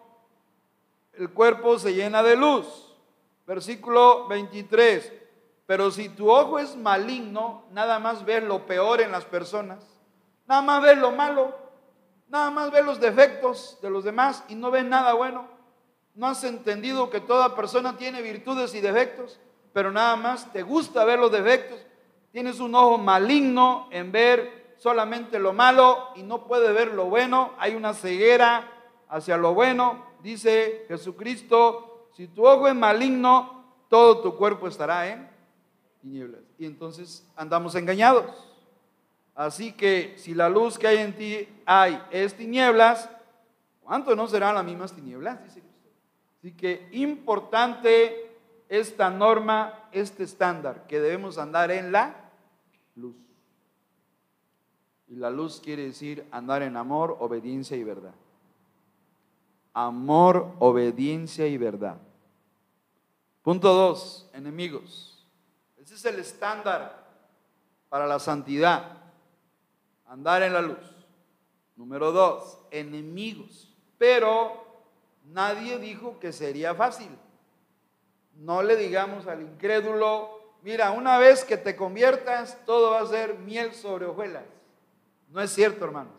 [1.15, 2.95] el cuerpo se llena de luz.
[3.47, 5.13] Versículo 23.
[5.67, 9.83] Pero si tu ojo es maligno, nada más ves lo peor en las personas,
[10.47, 11.64] nada más ves lo malo,
[12.29, 15.49] nada más ves los defectos de los demás y no ves nada bueno.
[16.15, 19.41] ¿No has entendido que toda persona tiene virtudes y defectos?
[19.73, 21.81] Pero nada más te gusta ver los defectos.
[22.31, 27.53] Tienes un ojo maligno en ver solamente lo malo y no puede ver lo bueno.
[27.59, 28.71] Hay una ceguera
[29.09, 30.05] hacia lo bueno.
[30.23, 35.29] Dice Jesucristo, si tu ojo es maligno, todo tu cuerpo estará en
[36.01, 36.43] tinieblas.
[36.59, 38.54] Y entonces andamos engañados.
[39.35, 43.11] Así que si la luz que hay en ti hay es tinieblas,
[43.81, 45.43] ¿cuánto no serán las mismas tinieblas?
[45.45, 45.63] Dice
[46.39, 52.31] Así que importante esta norma, este estándar, que debemos andar en la
[52.97, 53.17] luz.
[55.09, 58.15] Y la luz quiere decir andar en amor, obediencia y verdad.
[59.73, 61.97] Amor, obediencia y verdad.
[63.43, 65.27] Punto dos, enemigos.
[65.77, 67.07] Ese es el estándar
[67.89, 69.04] para la santidad.
[70.15, 70.79] Andar en la luz.
[71.75, 73.75] Número dos, enemigos.
[73.99, 74.65] Pero
[75.25, 77.09] Nadie dijo que sería fácil.
[78.37, 83.39] No le digamos al incrédulo, mira, una vez que te conviertas, todo va a ser
[83.39, 84.45] miel sobre hojuelas.
[85.31, 86.13] No es cierto, hermanos.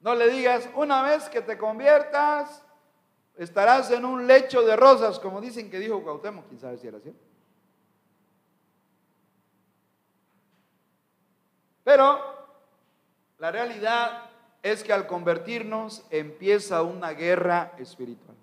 [0.00, 2.62] No le digas, una vez que te conviertas,
[3.36, 7.00] estarás en un lecho de rosas, como dicen que dijo Cuauhtémoc, quién sabe si era
[7.00, 7.24] cierto.
[11.84, 12.39] Pero
[13.40, 14.30] la realidad
[14.62, 18.36] es que al convertirnos empieza una guerra espiritual.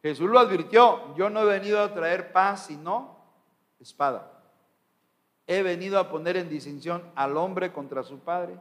[0.00, 3.16] Jesús lo advirtió, yo no he venido a traer paz sino
[3.80, 4.30] espada.
[5.48, 8.54] He venido a poner en distinción al hombre contra su padre,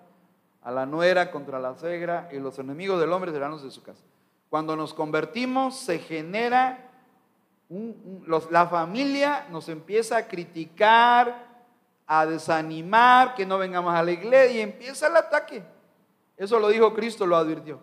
[0.64, 3.84] a la nuera contra la suegra y los enemigos del hombre serán los de su
[3.84, 4.04] casa.
[4.50, 6.90] Cuando nos convertimos se genera,
[7.70, 11.57] la familia nos empieza a criticar,
[12.08, 15.64] a desanimar, que no vengamos a la iglesia y empieza el ataque.
[16.38, 17.80] Eso lo dijo Cristo, lo advirtió.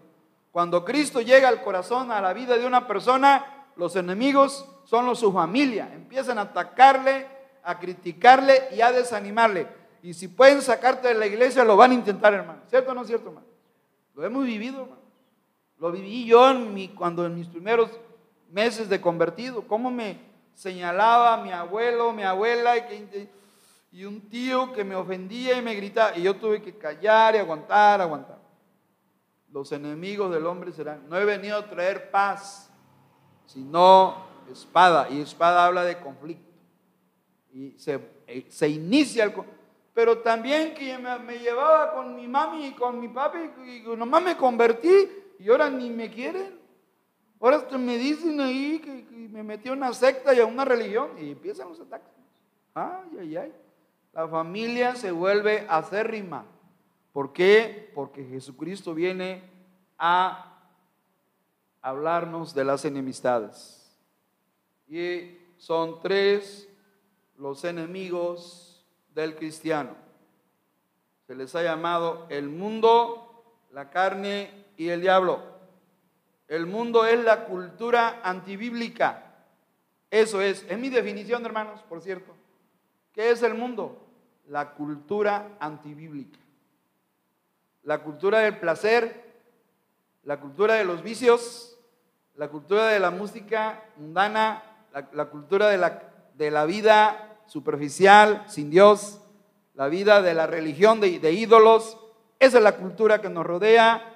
[0.50, 5.18] Cuando Cristo llega al corazón, a la vida de una persona, los enemigos son los
[5.18, 5.90] su familia.
[5.92, 7.26] Empiezan a atacarle,
[7.62, 9.66] a criticarle y a desanimarle.
[10.02, 12.60] Y si pueden sacarte de la iglesia, lo van a intentar, hermano.
[12.68, 13.46] ¿Cierto o no es cierto, hermano?
[14.14, 15.02] Lo hemos vivido, hermano.
[15.78, 17.90] Lo viví yo en cuando en mis primeros
[18.50, 19.66] meses de convertido.
[19.66, 20.18] Cómo me
[20.54, 23.28] señalaba mi abuelo, mi abuela, y,
[23.94, 27.38] y un tío que me ofendía y me gritaba, y yo tuve que callar y
[27.38, 28.40] aguantar, aguantar.
[29.52, 32.68] Los enemigos del hombre serán, no he venido a traer paz,
[33.46, 36.50] sino espada, y espada habla de conflicto.
[37.52, 42.66] Y se, eh, se inicia el conflicto pero también que me, llevaba con mi mami
[42.66, 46.58] y con mi papi y nomás me convertí y ahora ni me quieren.
[47.38, 51.30] Ahora me dicen ahí que, me metí a una secta y a una religión y
[51.30, 52.10] empiezan los ataques.
[52.74, 53.52] Ay, ay, ay.
[54.14, 56.46] La familia se vuelve acérrima.
[57.12, 57.90] ¿Por qué?
[57.94, 59.42] Porque Jesucristo viene
[59.98, 60.62] a
[61.82, 63.98] hablarnos de las enemistades.
[64.88, 66.68] Y son tres
[67.36, 69.96] los enemigos del cristiano.
[71.26, 75.42] Se les ha llamado el mundo, la carne y el diablo.
[76.46, 79.34] El mundo es la cultura antibíblica.
[80.08, 82.32] Eso es, es mi definición, hermanos, por cierto.
[83.12, 84.03] ¿Qué es el mundo?
[84.48, 86.38] La cultura antibíblica.
[87.82, 89.24] La cultura del placer,
[90.24, 91.76] la cultura de los vicios,
[92.36, 94.62] la cultura de la música mundana,
[95.12, 96.02] la, cultura de la,
[96.34, 99.20] de la vida superficial, sin Dios,
[99.74, 101.98] la vida de la religión de, ídolos.
[102.38, 104.12] Esa es la cultura que nos rodea,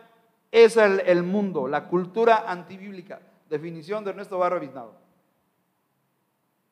[0.50, 3.20] es el, mundo, la cultura antibíblica.
[3.48, 4.94] Definición de Ernesto Barro Biznado.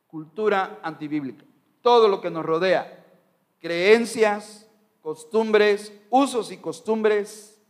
[0.07, 1.45] Cultura antibíblica.
[1.83, 3.06] Todo lo que nos rodea,
[3.67, 4.71] creencias,
[5.03, 7.61] costumbres, usos y costumbres,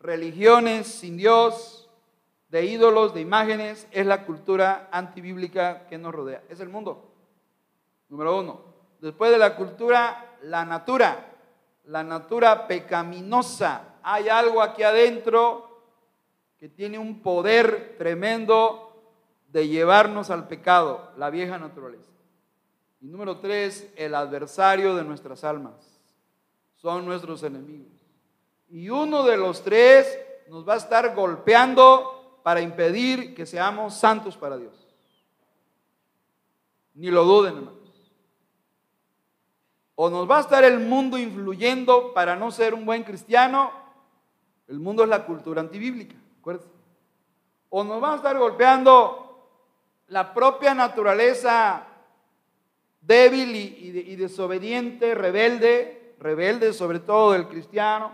[0.00, 1.90] religiones sin Dios,
[2.48, 6.42] de ídolos, de imágenes, es la cultura antibíblica que nos rodea.
[6.48, 7.12] Es el mundo.
[8.08, 8.62] Número uno.
[8.98, 11.34] Después de la cultura, la natura.
[11.84, 13.96] La natura pecaminosa.
[14.02, 15.82] Hay algo aquí adentro
[16.56, 19.02] que tiene un poder tremendo
[19.48, 22.15] de llevarnos al pecado, la vieja naturaleza.
[23.00, 25.74] Y número tres, el adversario de nuestras almas.
[26.74, 27.92] Son nuestros enemigos.
[28.68, 34.36] Y uno de los tres nos va a estar golpeando para impedir que seamos santos
[34.36, 34.86] para Dios.
[36.94, 37.76] Ni lo duden, hermano.
[39.98, 43.72] O nos va a estar el mundo influyendo para no ser un buen cristiano.
[44.68, 46.68] El mundo es la cultura antibíblica, acuérdense.
[47.70, 49.26] O nos va a estar golpeando
[50.08, 51.86] la propia naturaleza
[53.06, 58.12] débil y, desobediente, rebelde, rebelde sobre todo del cristiano.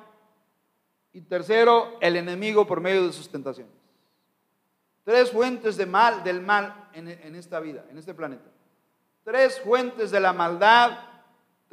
[1.13, 3.75] Y tercero, el enemigo por medio de sus tentaciones.
[5.05, 8.51] Tres fuentes de mal, del mal en esta vida, en este planeta.
[9.25, 11.13] Tres fuentes de la maldad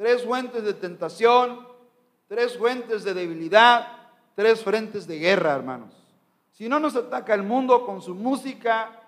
[0.00, 1.68] tres fuentes de tentación,
[2.26, 3.86] tres fuentes de debilidad,
[4.34, 5.92] tres frentes de guerra, hermanos.
[6.52, 8.98] Si no nos ataca el mundo con su música,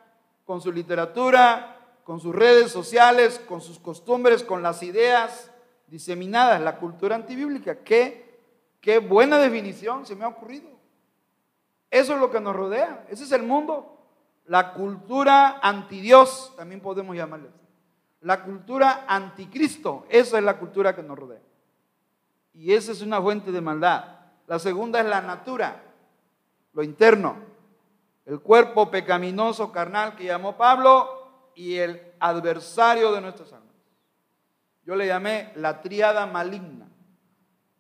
[0.44, 5.51] con su literatura, con sus redes sociales, con sus costumbres, con las ideas
[5.87, 7.83] diseminadas, la cultura antibíblica.
[7.85, 8.41] Qué,
[8.81, 10.71] qué buena definición se me ha ocurrido.
[11.91, 13.99] Eso es lo que nos rodea, ese es el mundo.
[14.47, 17.49] La cultura antidios, también podemos llamarle
[18.23, 21.41] la cultura anticristo, esa es la cultura que nos rodea.
[22.55, 24.05] Y esa es una fuente de maldad.
[24.47, 25.83] La segunda es la natura,
[26.73, 27.37] lo interno,
[28.25, 31.22] el cuerpo pecaminoso carnal que llamó Pablo
[31.55, 33.75] y el adversario de nuestras almas.
[34.85, 36.88] Yo le llamé la triada maligna.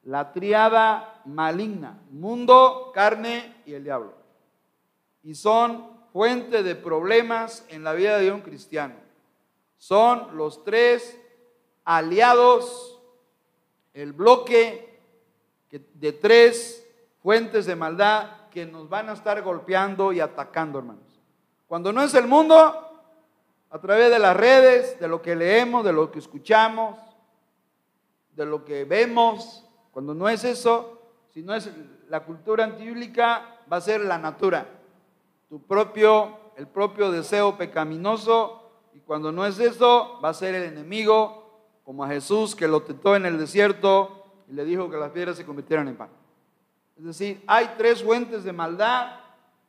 [0.04, 4.14] La triada maligna, mundo, carne y el diablo.
[5.22, 9.02] Y son fuente de problemas en la vida de un cristiano
[9.82, 11.20] son los tres
[11.84, 13.00] aliados,
[13.92, 15.00] el bloque
[15.94, 16.88] de tres
[17.20, 21.20] fuentes de maldad que nos van a estar golpeando y atacando, hermanos.
[21.66, 22.91] Cuando no es el mundo,
[23.72, 26.98] a través de las redes, de lo que leemos, de lo que escuchamos,
[28.36, 31.00] de lo que vemos, cuando no es eso,
[31.30, 31.70] si no es
[32.10, 34.66] la cultura antibíblica, va a ser la natura,
[35.48, 40.64] tu propio, el propio deseo pecaminoso y cuando no es eso, va a ser el
[40.64, 45.12] enemigo, como a Jesús que lo tentó en el desierto y le dijo que las
[45.12, 46.10] piedras se convirtieran en pan.
[46.98, 49.18] Es decir, hay tres fuentes de maldad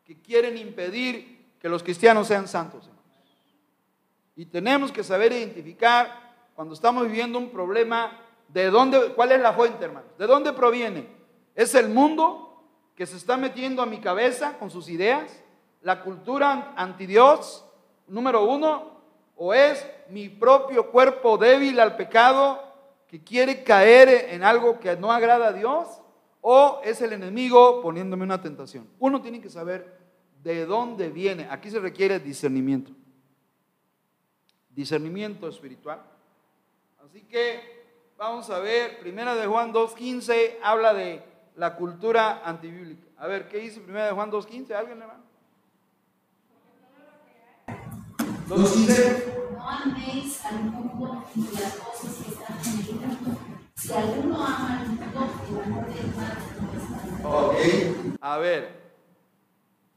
[0.03, 2.89] que quieren impedir que los cristianos sean santos.
[4.35, 9.53] Y tenemos que saber identificar cuando estamos viviendo un problema, de dónde, cuál es la
[9.53, 11.07] fuente, hermanos, de dónde proviene.
[11.55, 12.63] ¿Es el mundo
[12.95, 15.43] que se está metiendo a mi cabeza con sus ideas?
[15.81, 17.65] ¿La cultura anti Dios?
[18.07, 19.01] Número uno,
[19.35, 22.61] o es mi propio cuerpo débil al pecado
[23.07, 25.87] que quiere caer en algo que no agrada a Dios,
[26.41, 28.87] o es el enemigo poniéndome una tentación.
[28.99, 29.97] Uno tiene que saber
[30.43, 31.47] de dónde viene.
[31.49, 32.91] Aquí se requiere discernimiento.
[34.75, 36.01] Discernimiento espiritual.
[37.03, 37.83] Así que
[38.17, 41.21] vamos a ver, primera de Juan 2.15 habla de
[41.55, 43.07] la cultura antibíblica.
[43.17, 44.71] A ver, ¿qué dice primera de Juan 2.15?
[44.73, 45.23] ¿Alguien, hermano?
[48.47, 49.53] 2.15.
[49.53, 53.39] No améis al mundo ni las cosas que están en el mundo.
[53.75, 56.73] Si alguno ama al mundo, el amor del Padre no
[57.19, 57.37] está.
[57.37, 58.17] Ok.
[58.21, 58.93] A ver,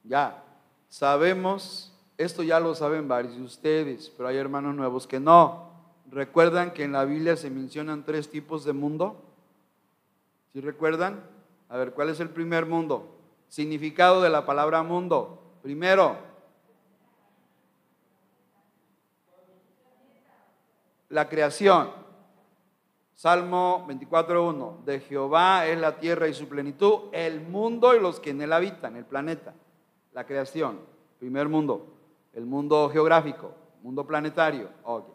[0.05, 0.43] ya,
[0.89, 5.71] sabemos, esto ya lo saben varios de ustedes, pero hay hermanos nuevos que no.
[6.11, 9.23] ¿Recuerdan que en la Biblia se mencionan tres tipos de mundo?
[10.53, 11.23] ¿Sí recuerdan?
[11.69, 13.19] A ver, ¿cuál es el primer mundo?
[13.49, 15.43] Significado de la palabra mundo.
[15.63, 16.17] Primero,
[21.11, 21.91] la creación.
[23.15, 24.85] Salmo 24.1.
[24.85, 28.53] De Jehová es la tierra y su plenitud, el mundo y los que en él
[28.53, 29.55] habitan, el planeta.
[30.13, 30.81] La creación.
[31.19, 31.96] Primer mundo.
[32.37, 33.51] El mundo geográfico,
[33.83, 34.69] mundo planetario.
[34.85, 35.09] Ok.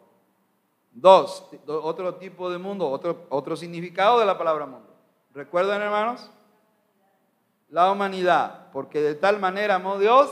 [0.90, 4.92] Dos, do- otro tipo de mundo, otro, otro significado de la palabra mundo.
[5.32, 6.30] ¿Recuerdan, hermanos?
[7.70, 10.30] La humanidad, porque de tal manera amó Dios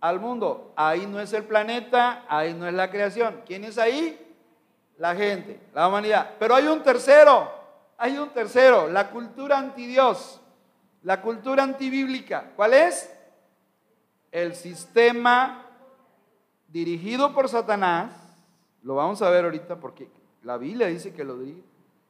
[0.00, 0.72] al mundo.
[0.76, 3.40] Ahí no es el planeta, ahí no es la creación.
[3.46, 4.20] ¿Quién es ahí?
[4.98, 6.32] La gente, la humanidad.
[6.40, 7.50] Pero hay un tercero,
[7.96, 10.40] hay un tercero, la cultura antidios,
[11.02, 12.50] la cultura antibíblica.
[12.56, 13.10] ¿Cuál es?
[14.30, 15.63] El sistema
[16.74, 18.10] dirigido por Satanás,
[18.82, 20.08] lo vamos a ver ahorita porque
[20.42, 21.62] la Biblia dice que lo dirige,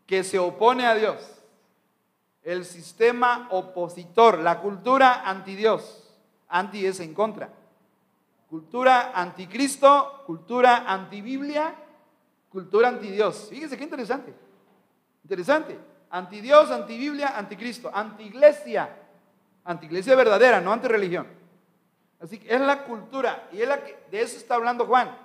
[0.06, 1.20] que se opone a Dios.
[2.42, 6.10] El sistema opositor, la cultura antidios,
[6.48, 7.50] anti es en contra.
[8.48, 11.74] Cultura anticristo, cultura antibiblia,
[12.48, 13.48] cultura antidios.
[13.50, 14.32] Fíjense qué interesante.
[15.24, 15.78] Interesante.
[16.08, 18.96] Antidios, antibiblia, anticristo, antiglesia.
[19.64, 21.43] Antiglesia verdadera, no antirreligión.
[22.20, 25.16] Así que es la cultura y es la que, de eso está hablando Juan.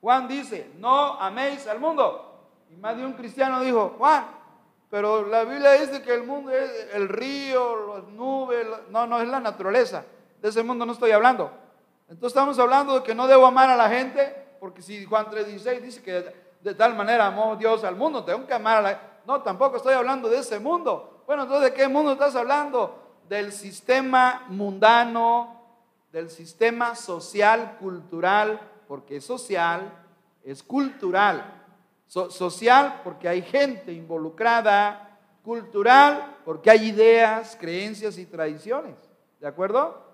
[0.00, 2.28] Juan dice, no améis al mundo.
[2.70, 4.26] Y más de un cristiano dijo, Juan,
[4.90, 9.28] pero la Biblia dice que el mundo es el río, las nubes, no, no es
[9.28, 10.04] la naturaleza.
[10.40, 11.50] De ese mundo no estoy hablando.
[12.08, 15.80] Entonces estamos hablando de que no debo amar a la gente, porque si Juan 3:16
[15.80, 19.00] dice que de, de tal manera amó Dios al mundo, tengo que amar a la
[19.24, 21.22] No, tampoco estoy hablando de ese mundo.
[21.26, 22.98] Bueno, entonces ¿de qué mundo estás hablando?
[23.28, 25.61] Del sistema mundano,
[26.12, 29.92] del sistema social, cultural, porque es social,
[30.44, 31.60] es cultural.
[32.06, 38.94] So- social porque hay gente involucrada, cultural porque hay ideas, creencias y tradiciones.
[39.40, 40.06] ¿De acuerdo?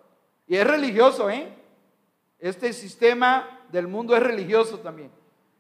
[0.47, 1.53] Y es religioso, ¿eh?
[2.39, 5.11] Este sistema del mundo es religioso también.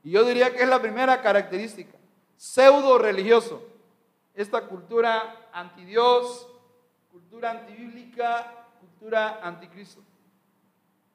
[0.04, 1.98] Y yo diría que es la primera característica,
[2.36, 3.60] pseudo religioso.
[4.34, 6.48] Esta cultura antidios,
[7.10, 10.00] cultura antibíblica, cultura anticristo.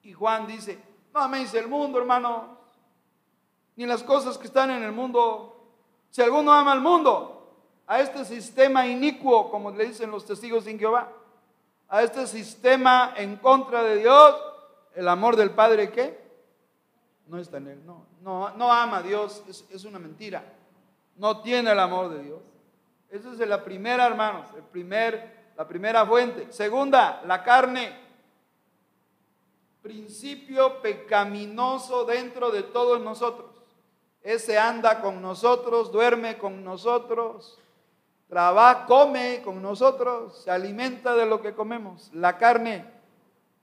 [0.04, 0.78] Y Juan dice,
[1.12, 2.58] no améis el mundo, hermano,
[3.74, 5.70] ni las cosas que están en el mundo.
[6.10, 10.78] Si alguno ama al mundo, a este sistema inicuo, como le dicen los testigos sin
[10.78, 11.10] Jehová,
[11.88, 14.36] a este sistema en contra de Dios,
[14.94, 16.22] el amor del Padre, ¿qué?
[17.26, 20.44] No está en él, no, no, no ama a Dios, es, es una mentira.
[21.16, 22.42] No tiene el amor de Dios.
[23.10, 26.52] Esa es la primera, hermanos, el primer, la primera fuente.
[26.52, 28.03] Segunda, la carne
[29.84, 33.50] principio pecaminoso dentro de todos nosotros.
[34.22, 37.58] Ese anda con nosotros, duerme con nosotros,
[38.26, 42.10] trabaja, come con nosotros, se alimenta de lo que comemos.
[42.14, 42.90] La carne,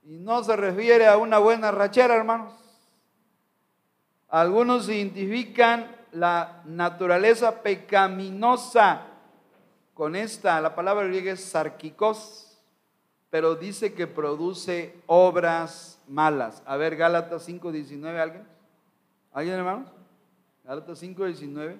[0.04, 2.54] y no se refiere a una buena rachera, hermanos.
[4.28, 9.08] Algunos identifican la naturaleza pecaminosa
[9.92, 12.51] con esta, la palabra griega es sarquicos,
[13.32, 16.62] pero dice que produce obras malas.
[16.66, 18.46] A ver, Gálatas 5.19, ¿alguien?
[19.32, 19.88] ¿Alguien, hermanos?
[20.64, 21.78] Gálatas 5.19.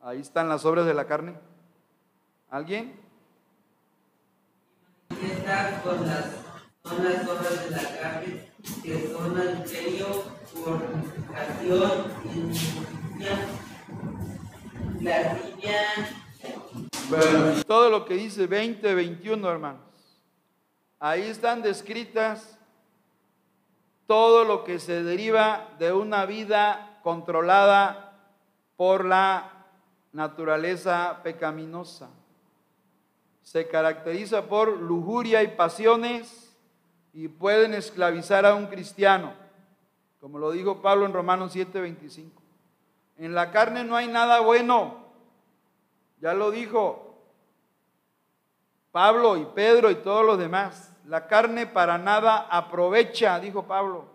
[0.00, 1.34] Ahí están las obras de la carne.
[2.50, 3.00] ¿Alguien?
[5.08, 6.26] Con las,
[6.84, 10.06] son las obras de la carne, que son adulterio,
[10.54, 11.82] fornicación,
[15.00, 15.80] lascivia,
[17.10, 19.87] Bueno, todo lo que dice 20, 21, hermanos.
[21.00, 22.58] Ahí están descritas
[24.08, 28.16] todo lo que se deriva de una vida controlada
[28.76, 29.66] por la
[30.12, 32.08] naturaleza pecaminosa.
[33.42, 36.56] Se caracteriza por lujuria y pasiones
[37.12, 39.34] y pueden esclavizar a un cristiano,
[40.20, 42.42] como lo dijo Pablo en Romanos 7:25.
[43.18, 45.06] En la carne no hay nada bueno,
[46.20, 47.07] ya lo dijo
[48.90, 50.94] Pablo y Pedro y todos los demás.
[51.06, 54.06] La carne para nada aprovecha, dijo Pablo.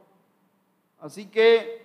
[0.99, 1.83] Así que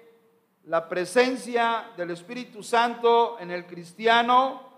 [0.65, 4.69] la presencia del Espíritu Santo en el cristiano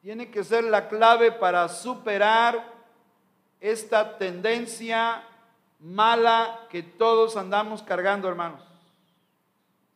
[0.00, 2.72] tiene que ser la clave para superar
[3.60, 5.22] esta tendencia
[5.78, 8.62] mala que todos andamos cargando, hermanos.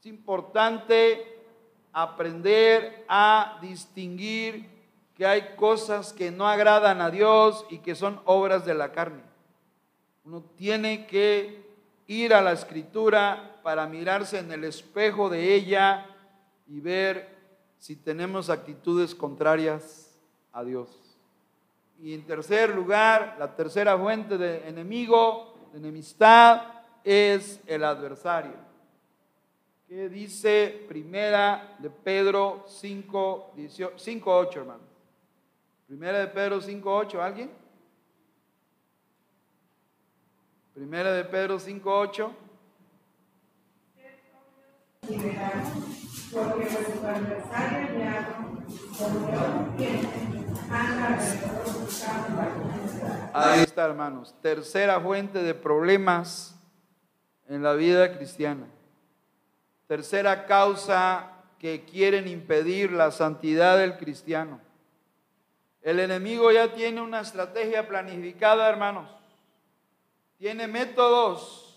[0.00, 1.42] Es importante
[1.92, 4.73] aprender a distinguir
[5.14, 9.22] que hay cosas que no agradan a Dios y que son obras de la carne.
[10.24, 11.64] Uno tiene que
[12.06, 16.06] ir a la escritura para mirarse en el espejo de ella
[16.66, 17.28] y ver
[17.78, 20.18] si tenemos actitudes contrarias
[20.52, 20.88] a Dios.
[22.00, 26.62] Y en tercer lugar, la tercera fuente de enemigo, de enemistad,
[27.04, 28.64] es el adversario.
[29.86, 33.52] ¿Qué dice primera de Pedro 5,
[34.24, 34.93] 8, hermano?
[35.94, 37.50] Primera de Pedro 5, 8, ¿alguien?
[40.74, 42.32] Primera de Pedro 5, 8.
[46.32, 47.88] Porque vuestro adversario
[53.32, 54.34] Ahí está, hermanos.
[54.42, 56.58] Tercera fuente de problemas
[57.46, 58.66] en la vida cristiana.
[59.86, 61.30] Tercera causa
[61.60, 64.63] que quieren impedir la santidad del cristiano.
[65.84, 69.06] El enemigo ya tiene una estrategia planificada, hermanos.
[70.38, 71.76] Tiene métodos,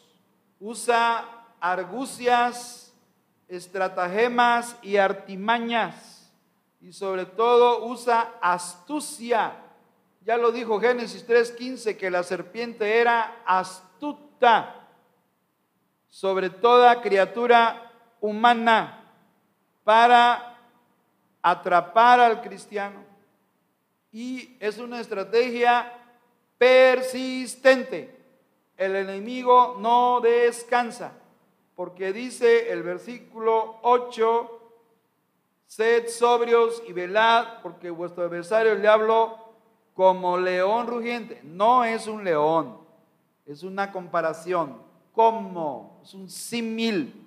[0.61, 1.25] usa
[1.59, 2.93] argucias,
[3.49, 6.31] estratagemas y artimañas.
[6.79, 9.57] Y sobre todo usa astucia.
[10.21, 14.87] Ya lo dijo Génesis 3:15 que la serpiente era astuta
[16.07, 17.91] sobre toda criatura
[18.21, 19.03] humana
[19.83, 20.57] para
[21.41, 23.06] atrapar al cristiano.
[24.17, 25.93] Y es una estrategia
[26.57, 28.19] persistente.
[28.75, 31.11] El enemigo no descansa,
[31.75, 34.71] porque dice el versículo 8,
[35.67, 39.37] sed sobrios y velad, porque vuestro adversario le hablo
[39.93, 41.39] como león rugiente.
[41.43, 42.75] No es un león,
[43.45, 44.81] es una comparación.
[45.13, 47.23] Como, es un símil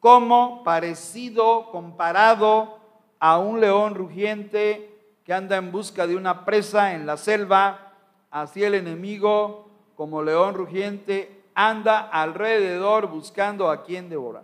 [0.00, 2.80] como parecido, comparado
[3.20, 4.89] a un león rugiente
[5.30, 7.92] que anda en busca de una presa en la selva,
[8.32, 14.42] así el enemigo, como león rugiente, anda alrededor buscando a quien devorar.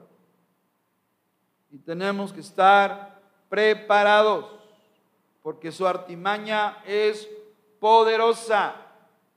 [1.72, 4.46] Y tenemos que estar preparados,
[5.42, 7.28] porque su artimaña es
[7.80, 8.76] poderosa.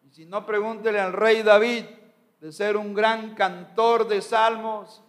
[0.06, 1.86] Y si no, pregúntele al rey David
[2.42, 5.02] de ser un gran cantor de salmos,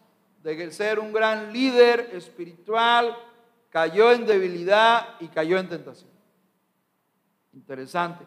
[0.43, 3.15] de ser un gran líder espiritual,
[3.69, 6.20] cayó en debilidad y cayó en tentación.
[7.53, 8.25] Interesante.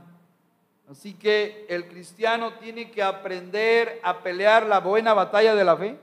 [0.89, 5.99] Así que el cristiano tiene que aprender a pelear la buena batalla de la fe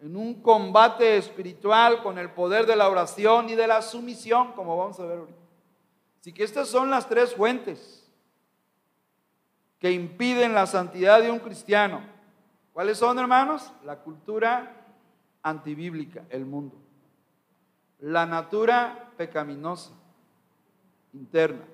[0.00, 4.76] en un combate espiritual con el poder de la oración y de la sumisión, como
[4.76, 5.38] vamos a ver ahorita.
[6.20, 8.10] Así que estas son las tres fuentes
[9.78, 12.02] que impiden la santidad de un cristiano.
[12.72, 13.72] ¿Cuáles son, hermanos?
[13.84, 14.76] La cultura
[15.42, 16.76] antibíblica, el mundo.
[17.98, 19.92] La natura pecaminosa,
[21.12, 21.64] interna.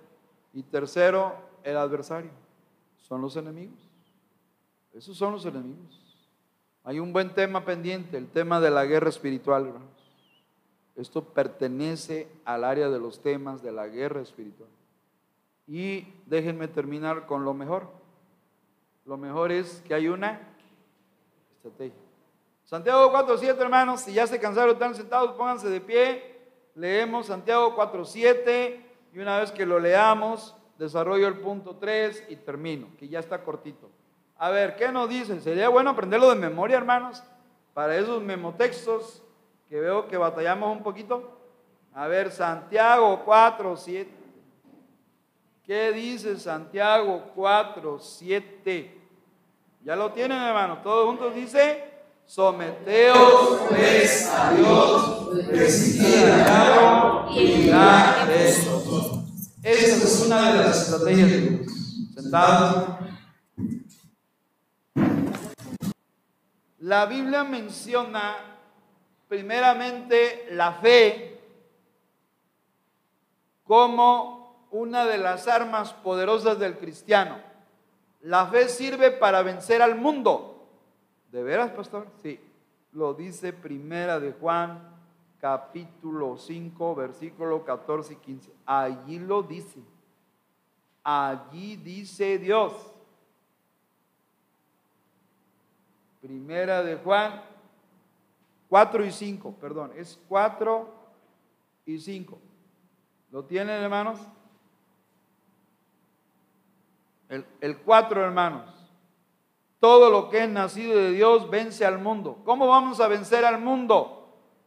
[0.53, 2.31] Y tercero, el adversario.
[2.97, 3.79] Son los enemigos.
[4.95, 6.03] Esos son los enemigos.
[6.85, 9.91] Hay un buen tema pendiente, el tema de la guerra espiritual, hermanos.
[10.95, 14.71] Esto pertenece al área de los temas de la guerra espiritual.
[15.67, 17.89] Y déjenme terminar con lo mejor.
[19.05, 20.41] Lo mejor es que hay una
[22.65, 26.37] Santiago 4.7, hermanos, si ya se cansaron, están sentados, pónganse de pie.
[26.75, 28.86] Leemos Santiago 4.7
[29.17, 33.43] y una vez que lo leamos, desarrollo el punto 3 y termino, que ya está
[33.43, 33.89] cortito.
[34.37, 35.41] A ver, ¿qué nos dicen?
[35.41, 37.23] Sería bueno aprenderlo de memoria, hermanos,
[37.73, 39.23] para esos memotextos
[39.71, 41.31] que veo que batallamos un poquito.
[41.95, 44.07] A ver, Santiago 4.7.
[45.65, 48.91] ¿Qué dice Santiago 4.7?
[49.83, 50.83] Ya lo tienen, hermanos.
[50.83, 51.85] Todos juntos dice,
[52.27, 59.06] someteos pues a Dios, resistid al y mirad esto.
[59.67, 61.73] Esta es una de las estrategias de Dios.
[62.15, 62.99] Sentados.
[66.79, 68.37] La Biblia menciona
[69.27, 71.41] primeramente la fe
[73.65, 77.41] como una de las armas poderosas del cristiano.
[78.21, 80.69] La fe sirve para vencer al mundo.
[81.33, 82.07] ¿De veras, pastor?
[82.23, 82.39] Sí.
[82.93, 84.96] Lo dice Primera de Juan,
[85.47, 88.53] capítulo 5, versículo 14 y 15.
[88.67, 89.81] Allí lo dice.
[91.05, 92.73] Allí dice Dios.
[96.21, 97.45] Primera de Juan,
[98.69, 100.93] 4 y 5, perdón, es 4
[101.85, 102.39] y 5.
[103.31, 104.19] ¿Lo tienen, hermanos?
[107.29, 108.69] El, 4, hermanos.
[109.79, 112.43] Todo lo que es nacido de Dios vence al mundo.
[112.45, 114.16] ¿Cómo vamos a vencer al mundo?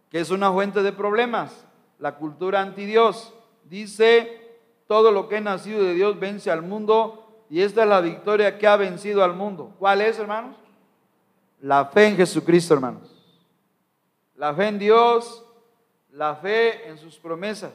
[0.10, 1.66] Que es una fuente de problemas.
[2.00, 3.34] La cultura anti Dios.
[3.64, 4.58] Dice,
[4.88, 7.46] todo lo que es nacido de Dios vence al mundo.
[7.50, 9.76] Y esta es la victoria que ha vencido al mundo.
[9.80, 10.56] ¿Cuál es, hermanos?
[11.62, 13.10] La fe en Jesucristo, hermanos.
[14.36, 15.44] La fe en Dios,
[16.12, 17.74] la fe en sus promesas.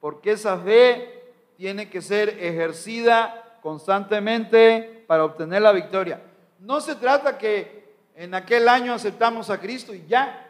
[0.00, 6.22] Porque esa fe tiene que ser ejercida constantemente para obtener la victoria.
[6.60, 10.45] No se trata que en aquel año aceptamos a Cristo y ya.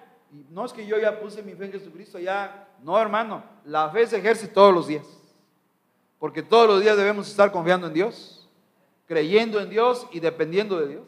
[0.50, 2.68] No es que yo ya puse mi fe en Jesucristo, ya.
[2.82, 3.42] No, hermano.
[3.64, 5.06] La fe se ejerce todos los días.
[6.18, 8.48] Porque todos los días debemos estar confiando en Dios,
[9.06, 11.06] creyendo en Dios y dependiendo de Dios.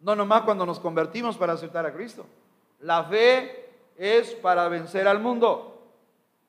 [0.00, 2.26] No nomás cuando nos convertimos para aceptar a Cristo.
[2.80, 5.82] La fe es para vencer al mundo.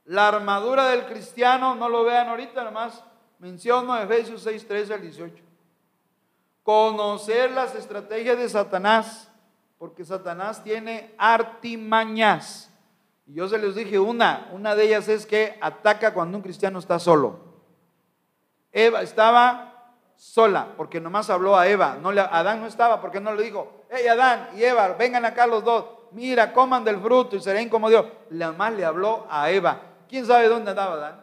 [0.05, 3.03] La armadura del cristiano, no lo vean ahorita, nomás
[3.39, 5.43] menciono Efesios 6, 13 al 18.
[6.63, 9.28] Conocer las estrategias de Satanás,
[9.79, 12.69] porque Satanás tiene artimañas.
[13.25, 16.77] Y yo se les dije una, una de ellas es que ataca cuando un cristiano
[16.77, 17.39] está solo.
[18.71, 21.97] Eva estaba sola, porque nomás habló a Eva.
[21.99, 25.47] No le, Adán no estaba, porque no le dijo, hey Adán y Eva, vengan acá
[25.47, 28.05] los dos mira, coman del fruto y seréis como Dios.
[28.57, 29.81] Más le habló a Eva.
[30.07, 31.21] ¿Quién sabe dónde andaba Adán?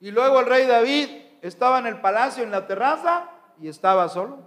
[0.00, 1.08] Y luego el rey David
[1.42, 3.30] estaba en el palacio, en la terraza,
[3.60, 4.38] y estaba solo.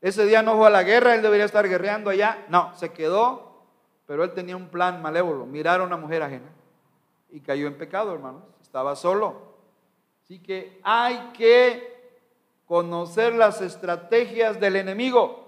[0.00, 2.46] Ese día no fue a la guerra, él debería estar guerreando allá.
[2.48, 3.64] No, se quedó,
[4.06, 5.46] pero él tenía un plan malévolo.
[5.46, 6.50] Mirar a una mujer ajena.
[7.30, 8.42] Y cayó en pecado, hermanos.
[8.62, 9.50] Estaba solo.
[10.24, 12.18] Así que hay que
[12.66, 15.40] conocer las estrategias del enemigo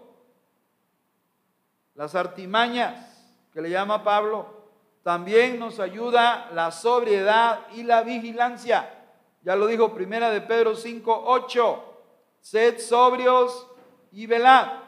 [1.95, 4.63] las artimañas que le llama Pablo.
[5.03, 8.89] También nos ayuda la sobriedad y la vigilancia.
[9.43, 11.85] Ya lo dijo primera de Pedro 5, 8.
[12.41, 13.67] Sed sobrios
[14.13, 14.81] y velad.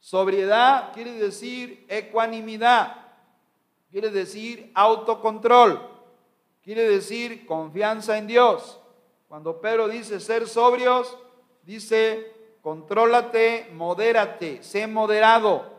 [0.00, 2.96] Sobriedad quiere decir ecuanimidad,
[3.90, 5.80] quiere decir autocontrol,
[6.62, 8.78] quiere decir confianza en Dios.
[9.28, 11.16] Cuando Pedro dice ser sobrios,
[11.62, 15.72] dice contrólate, modérate, sé moderado,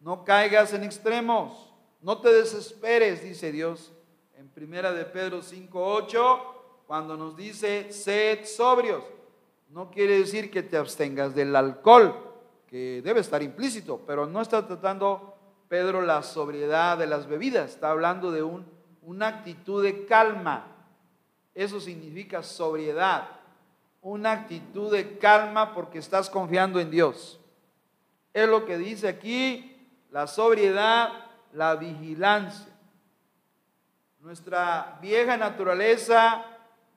[0.00, 3.92] no caigas en extremos, no te desesperes, dice Dios
[4.36, 6.40] en primera de Pedro 5:8,
[6.86, 9.04] cuando nos dice sed sobrios.
[9.70, 12.14] No quiere decir que te abstengas del alcohol,
[12.66, 15.36] que debe estar implícito, pero no está tratando
[15.68, 18.66] Pedro la sobriedad de las bebidas, está hablando de un,
[19.02, 20.66] una actitud de calma.
[21.54, 23.28] Eso significa sobriedad
[24.02, 27.38] una actitud de calma porque estás confiando en Dios.
[28.32, 29.76] Es lo que dice aquí
[30.10, 31.10] la sobriedad,
[31.52, 32.72] la vigilancia.
[34.20, 36.44] Nuestra vieja naturaleza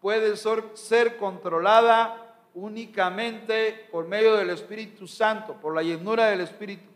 [0.02, 2.23] puede ser controlada
[2.54, 6.89] únicamente por medio del Espíritu Santo, por la llenura del Espíritu.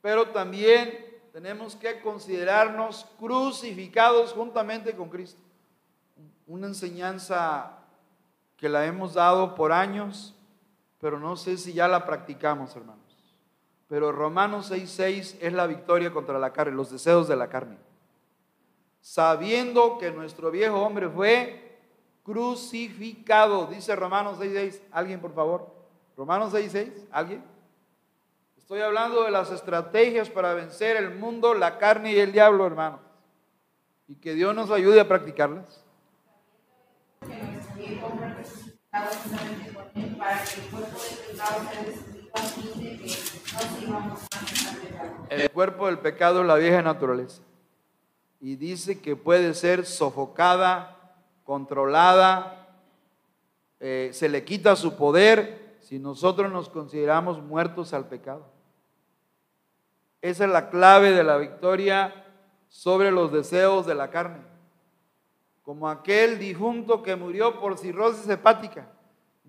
[0.00, 5.40] Pero también tenemos que considerarnos crucificados juntamente con Cristo.
[6.46, 7.78] Una enseñanza
[8.56, 10.34] que la hemos dado por años,
[11.00, 13.02] pero no sé si ya la practicamos, hermanos.
[13.88, 17.78] Pero Romanos 6:6 es la victoria contra la carne, los deseos de la carne.
[19.00, 21.63] Sabiendo que nuestro viejo hombre fue
[22.24, 24.80] crucificado, dice Romanos 6:6.
[24.90, 25.72] ¿Alguien, por favor?
[26.16, 27.44] Romanos 6:6, ¿alguien?
[28.56, 33.00] Estoy hablando de las estrategias para vencer el mundo, la carne y el diablo, hermanos.
[34.08, 35.84] Y que Dios nos ayude a practicarlas.
[45.28, 47.42] El cuerpo del pecado es la vieja naturaleza.
[48.40, 51.03] Y dice que puede ser sofocada,
[51.44, 52.68] controlada,
[53.80, 58.46] eh, se le quita su poder si nosotros nos consideramos muertos al pecado.
[60.22, 62.24] Esa es la clave de la victoria
[62.68, 64.54] sobre los deseos de la carne
[65.64, 68.86] como aquel difunto que murió por cirrosis hepática,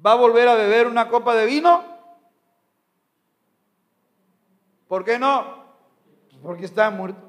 [0.04, 1.84] ¿va a volver a beber una copa de vino?
[4.88, 5.66] ¿Por qué no?
[6.42, 7.22] Porque está muerto.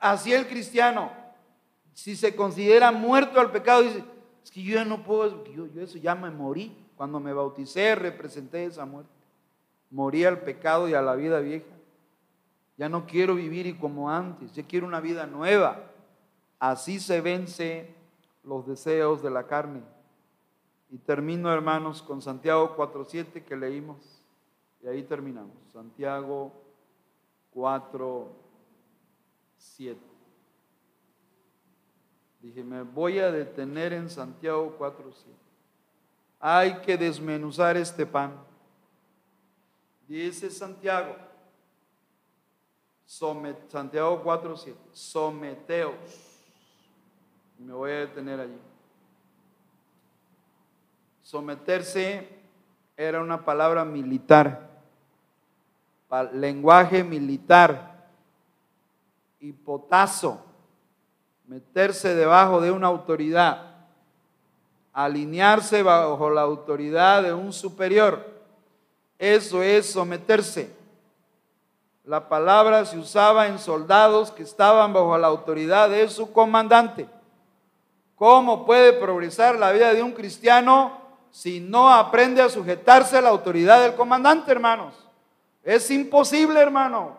[0.00, 1.10] Así el cristiano,
[1.98, 4.04] si se considera muerto al pecado, dice,
[4.44, 6.72] es que yo ya no puedo, yo, eso ya me morí.
[6.96, 9.10] Cuando me bauticé representé esa muerte.
[9.90, 11.66] Morí al pecado y a la vida vieja.
[12.76, 15.90] Ya no quiero vivir como antes, yo quiero una vida nueva.
[16.60, 17.92] Así se vence
[18.44, 19.82] los deseos de la carne.
[20.90, 24.22] Y termino, hermanos, con Santiago 4.7 que leímos.
[24.84, 25.56] Y ahí terminamos.
[25.72, 26.52] Santiago
[27.50, 28.28] 4,
[29.56, 30.07] 7.
[32.40, 35.38] Dije, me voy a detener en Santiago 4, 7.
[36.40, 38.32] Hay que desmenuzar este pan.
[40.06, 41.16] Dice Santiago,
[43.04, 45.94] Santiago 4, 7, someteos.
[47.58, 48.58] Me voy a detener allí.
[51.22, 52.28] Someterse
[52.96, 54.70] era una palabra militar,
[56.32, 58.08] lenguaje militar,
[59.40, 60.47] hipotazo,
[61.48, 63.62] meterse debajo de una autoridad,
[64.92, 68.24] alinearse bajo la autoridad de un superior.
[69.18, 70.76] Eso es someterse.
[72.04, 77.08] La palabra se usaba en soldados que estaban bajo la autoridad de su comandante.
[78.14, 80.98] ¿Cómo puede progresar la vida de un cristiano
[81.30, 84.94] si no aprende a sujetarse a la autoridad del comandante, hermanos.
[85.62, 87.16] Es imposible, hermano.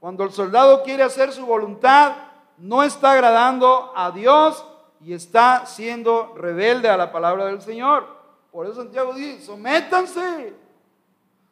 [0.00, 2.29] Cuando el soldado quiere hacer su voluntad,
[2.60, 4.64] no está agradando a Dios
[5.00, 8.06] y está siendo rebelde a la palabra del Señor.
[8.52, 10.54] Por eso Santiago dice, sométanse,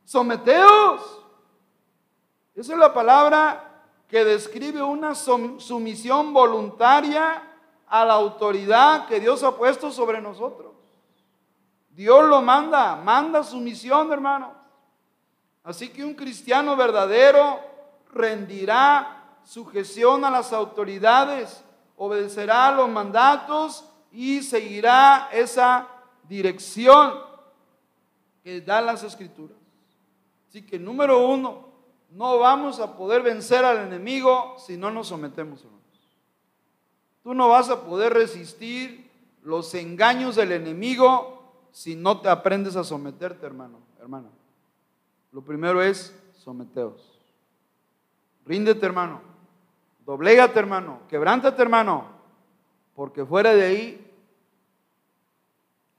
[0.04, 1.20] someteos.
[2.54, 7.42] Esa es la palabra que describe una sumisión voluntaria
[7.86, 10.72] a la autoridad que Dios ha puesto sobre nosotros.
[11.90, 14.52] Dios lo manda, manda su misión, hermano.
[15.64, 17.60] Así que un cristiano verdadero
[18.12, 19.17] rendirá
[19.48, 21.64] sujeción a las autoridades,
[21.96, 23.82] obedecerá los mandatos
[24.12, 25.88] y seguirá esa
[26.28, 27.14] dirección
[28.44, 29.56] que dan las escrituras.
[30.46, 31.66] Así que número uno,
[32.10, 35.78] no vamos a poder vencer al enemigo si no nos sometemos, hermanos.
[37.22, 39.10] Tú no vas a poder resistir
[39.42, 43.78] los engaños del enemigo si no te aprendes a someterte, hermano.
[45.32, 47.18] Lo primero es someteos.
[48.44, 49.37] Ríndete, hermano.
[50.08, 51.02] Doblégate, hermano.
[51.06, 52.06] Quebrántate, hermano.
[52.94, 54.10] Porque fuera de ahí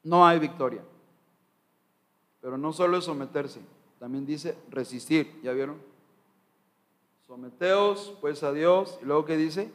[0.02, 0.82] no hay victoria.
[2.42, 3.62] Pero no solo es someterse,
[4.00, 5.40] también dice resistir.
[5.44, 5.80] ¿Ya vieron?
[7.28, 8.98] Someteos pues a Dios.
[9.00, 9.72] Y luego que dice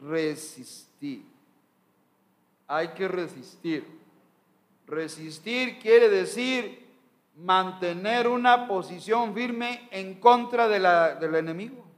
[0.00, 1.24] resistir.
[2.66, 3.86] Hay que resistir.
[4.86, 6.86] Resistir quiere decir
[7.36, 11.89] mantener una posición firme en contra de la, del enemigo.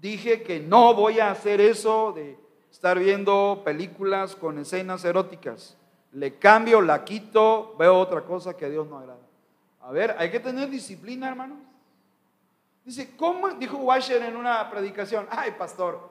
[0.00, 2.38] Dije que no voy a hacer eso de
[2.70, 5.76] estar viendo películas con escenas eróticas.
[6.12, 9.20] Le cambio, la quito, veo otra cosa que a Dios no agrada.
[9.80, 11.58] A ver, hay que tener disciplina, hermanos.
[12.84, 13.50] Dice, ¿cómo?
[13.50, 16.08] Dijo Washer en una predicación, ay pastor,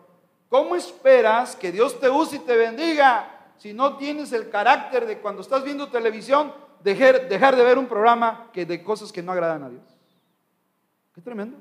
[0.49, 5.17] ¿cómo esperas que Dios te use y te bendiga si no tienes el carácter de
[5.17, 9.31] cuando estás viendo televisión, dejar, dejar de ver un programa que de cosas que no
[9.31, 9.83] agradan a Dios.
[11.13, 11.57] Qué tremendo.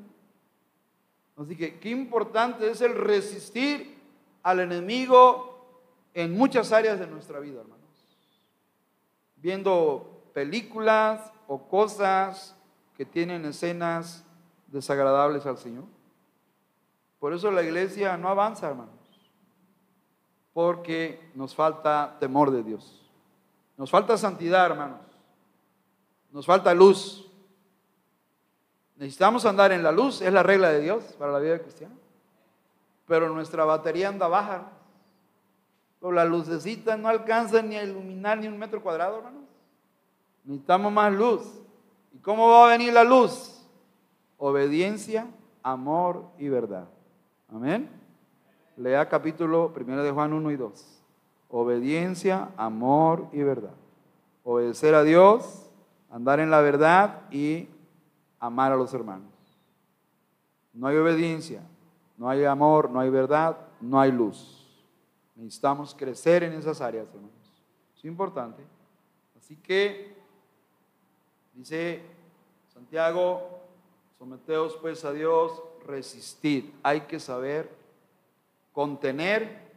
[1.39, 3.99] Así que qué importante es el resistir
[4.43, 5.67] al enemigo
[6.15, 7.79] en muchas áreas de nuestra vida, hermanos.
[9.37, 12.57] Viendo películas o cosas
[12.97, 14.25] que tienen escenas
[14.67, 15.85] desagradables al Señor.
[17.21, 18.99] Por eso la iglesia no avanza, hermano
[20.59, 23.01] porque nos falta temor de Dios.
[23.77, 24.99] Nos falta santidad, hermanos.
[26.33, 27.28] Nos falta luz.
[28.99, 31.95] Necesitamos andar en la luz, es la regla de Dios para la vida cristiana.
[33.07, 34.73] Pero nuestra batería anda baja.
[36.01, 39.45] Pero la lucecita no alcanza ni a iluminar ni un metro cuadrado, hermanos.
[40.45, 41.43] Necesitamos más luz.
[42.13, 43.65] ¿Y cómo va a venir la luz?
[44.37, 45.29] Obediencia,
[45.63, 46.89] amor y verdad.
[47.53, 47.89] Amén.
[48.77, 51.03] Lea capítulo 1 de Juan 1 y 2.
[51.51, 53.75] Obediencia, amor y verdad.
[54.43, 55.71] Obedecer a Dios,
[56.11, 57.69] andar en la verdad y
[58.39, 59.33] amar a los hermanos.
[60.73, 61.63] No hay obediencia,
[62.17, 64.67] no hay amor, no hay verdad, no hay luz.
[65.35, 67.33] Necesitamos crecer en esas áreas, hermanos.
[67.97, 68.63] Es importante.
[69.37, 70.17] Así que,
[71.55, 72.03] dice
[72.73, 73.61] Santiago,
[74.19, 76.75] someteos pues a Dios, resistir.
[76.83, 77.71] Hay que saber
[78.73, 79.69] contener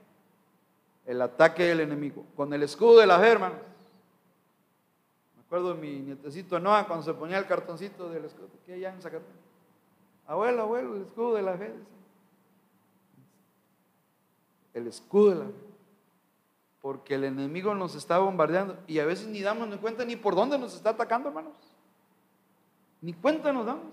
[1.06, 3.71] el ataque del enemigo con el escudo de la fe, hermanos.
[5.52, 9.36] De mi nietecito Noah cuando se ponía el cartoncito del escudo, que allá en Zacatecas.
[10.26, 11.74] Abuelo, abuelo, el escudo de la fe.
[14.74, 15.52] El escudo de la fe.
[16.82, 20.36] Porque el enemigo nos está bombardeando y a veces ni damos ni cuenta ni por
[20.36, 21.54] dónde nos está atacando, hermanos.
[23.02, 23.92] Ni cuenta nos damos.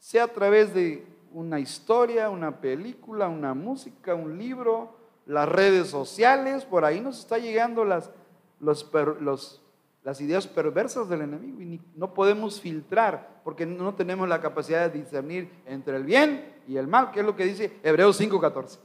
[0.00, 4.96] Sea a través de una historia, una película, una música, un libro,
[5.26, 8.10] las redes sociales, por ahí nos está llegando las,
[8.58, 9.62] los,
[10.06, 15.00] las ideas perversas del enemigo y no podemos filtrar porque no tenemos la capacidad de
[15.00, 18.78] discernir entre el bien y el mal, que es lo que dice Hebreos 5:14.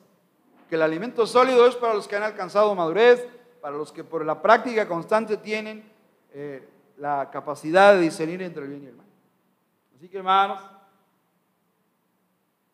[0.67, 3.23] Que el alimento sólido es para los que han alcanzado madurez,
[3.61, 5.87] para los que por la práctica constante tienen
[6.33, 6.67] eh,
[6.97, 9.05] la capacidad de discernir entre el bien y el mal.
[9.95, 10.59] Así que hermanos,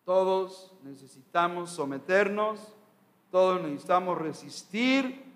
[0.06, 2.74] todos necesitamos someternos,
[3.30, 5.27] todos necesitamos resistir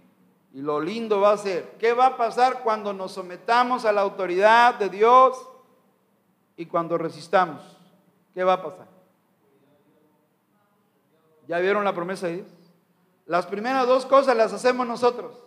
[0.54, 4.02] y lo lindo va a ser, ¿qué va a pasar cuando nos sometamos a la
[4.02, 5.38] autoridad de Dios
[6.58, 7.62] y cuando resistamos?
[8.34, 8.88] ¿Qué va a pasar?
[11.47, 12.47] ¿Ya vieron la promesa de Dios?
[13.26, 15.38] Las primeras dos cosas las hacemos nosotros.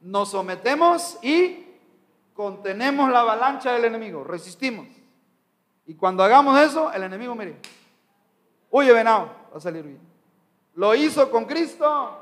[0.00, 1.66] Nos sometemos y
[2.34, 4.86] contenemos la avalancha del enemigo, resistimos.
[5.86, 7.56] Y cuando hagamos eso, el enemigo, mire,
[8.76, 10.00] Huye, venado, va a salir bien.
[10.74, 12.18] Lo hizo con Cristo,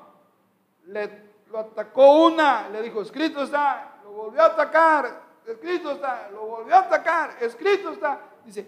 [0.84, 6.46] le, lo atacó una, le dijo, escrito está, lo volvió a atacar, escrito está, lo
[6.46, 8.20] volvió a atacar, escrito está.
[8.44, 8.66] Dice,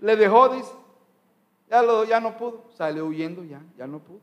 [0.00, 0.72] le dejó, dice,
[1.70, 4.20] ya, lo, ya no pudo, salió huyendo, ya, ya no pudo.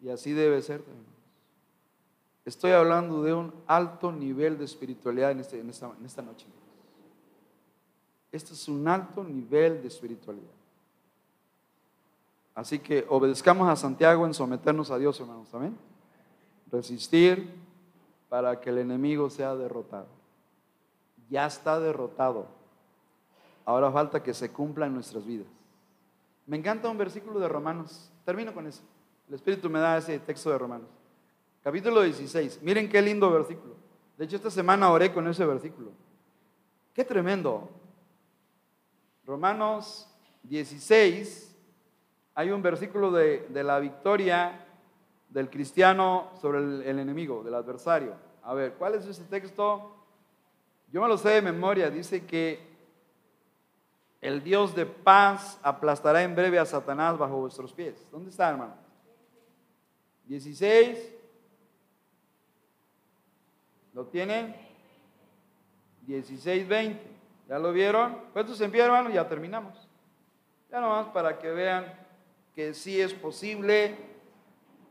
[0.00, 0.82] Y así debe ser
[2.44, 6.46] Estoy hablando de un alto nivel de espiritualidad en, este, en, esta, en esta noche.
[8.30, 10.50] Este es un alto nivel de espiritualidad.
[12.54, 15.48] Así que obedezcamos a Santiago en someternos a Dios, hermanos.
[15.54, 15.74] Amén.
[16.74, 17.48] Resistir
[18.28, 20.08] para que el enemigo sea derrotado.
[21.30, 22.48] Ya está derrotado.
[23.64, 25.46] Ahora falta que se cumpla en nuestras vidas.
[26.46, 28.10] Me encanta un versículo de Romanos.
[28.24, 28.82] Termino con eso.
[29.28, 30.88] El Espíritu me da ese texto de Romanos.
[31.62, 32.60] Capítulo 16.
[32.62, 33.74] Miren qué lindo versículo.
[34.18, 35.92] De hecho, esta semana oré con ese versículo.
[36.92, 37.70] Qué tremendo.
[39.24, 40.08] Romanos
[40.42, 41.56] 16,
[42.34, 44.63] hay un versículo de, la victoria
[45.34, 48.14] del cristiano sobre el, enemigo, del adversario.
[48.44, 49.92] A ver, ¿cuál es ese texto?
[50.92, 51.90] Yo me lo sé de memoria.
[51.90, 52.60] Dice que
[54.20, 58.06] el Dios de paz aplastará en breve a Satanás bajo vuestros pies.
[58.12, 58.76] ¿Dónde está, hermano?
[60.26, 61.12] 16.
[63.92, 64.54] ¿Lo tienen?
[66.02, 67.10] 16, 20.
[67.48, 68.18] ¿Ya lo vieron?
[68.32, 69.10] ¿Cuántos en pie, hermano?
[69.10, 69.88] Ya terminamos.
[70.70, 71.92] Ya nomás para que vean
[72.54, 74.13] que sí es posible,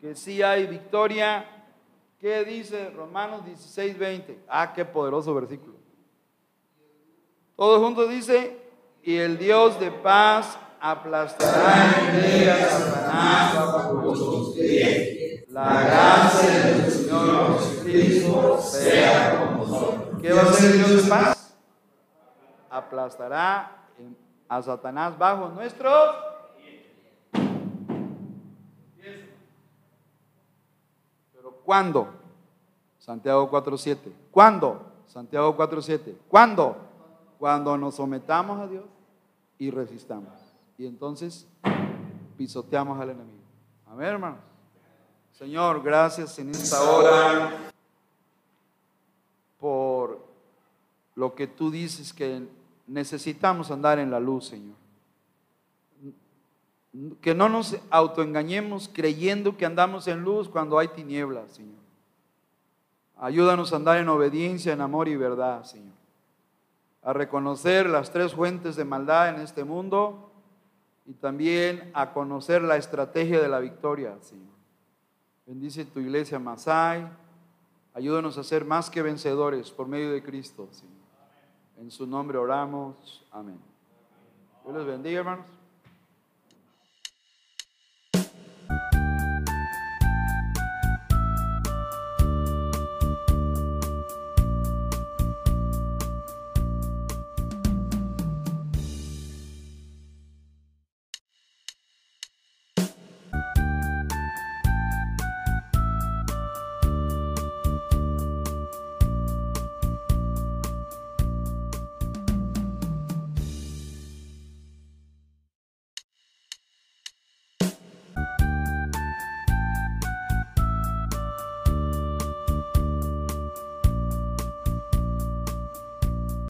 [0.04, 1.46] que sí hay victoria.
[2.20, 4.44] ¿Qué dice Romanos 16, 20?
[4.50, 5.76] Ah, qué poderoso versículo.
[7.56, 8.60] Todos juntos dice,
[9.02, 13.56] y el Dios de paz aplastará en a Satanás
[15.48, 20.22] La gracia del Señor Jesucristo sea con nosotros.
[20.22, 21.58] ¿Qué va a hacer el Dios de paz?
[22.70, 23.88] Aplastará
[24.50, 26.33] a Satanás bajo nuestros
[31.74, 32.08] ¿Cuándo?
[33.00, 33.98] Santiago 4.7.
[34.30, 34.80] ¿Cuándo?
[35.08, 36.14] Santiago 4.7.
[36.28, 36.78] ¿Cuándo?
[37.40, 38.84] Cuando nos sometamos a Dios
[39.58, 40.32] y resistamos.
[40.78, 41.48] Y entonces
[42.38, 43.42] pisoteamos al enemigo.
[43.88, 44.40] Amén, hermanos.
[45.32, 47.52] Señor, gracias en esta hora
[49.60, 50.24] por
[51.16, 52.48] lo que tú dices que
[52.86, 54.83] necesitamos andar en la luz, Señor
[57.22, 61.82] que no nos autoengañemos creyendo que andamos en luz cuando hay tinieblas, Señor.
[63.18, 65.94] Ayúdanos a andar en obediencia, en amor y verdad, Señor.
[67.02, 70.32] A reconocer las tres fuentes de maldad en este mundo
[71.06, 74.54] y también a conocer la estrategia de la victoria, Señor.
[75.46, 77.10] Bendice tu iglesia Masai.
[77.94, 80.94] Ayúdanos a ser más que vencedores por medio de Cristo, Señor.
[81.80, 83.26] En su nombre oramos.
[83.32, 83.60] Amén.
[84.64, 85.63] Dios les bendiga, hermanos.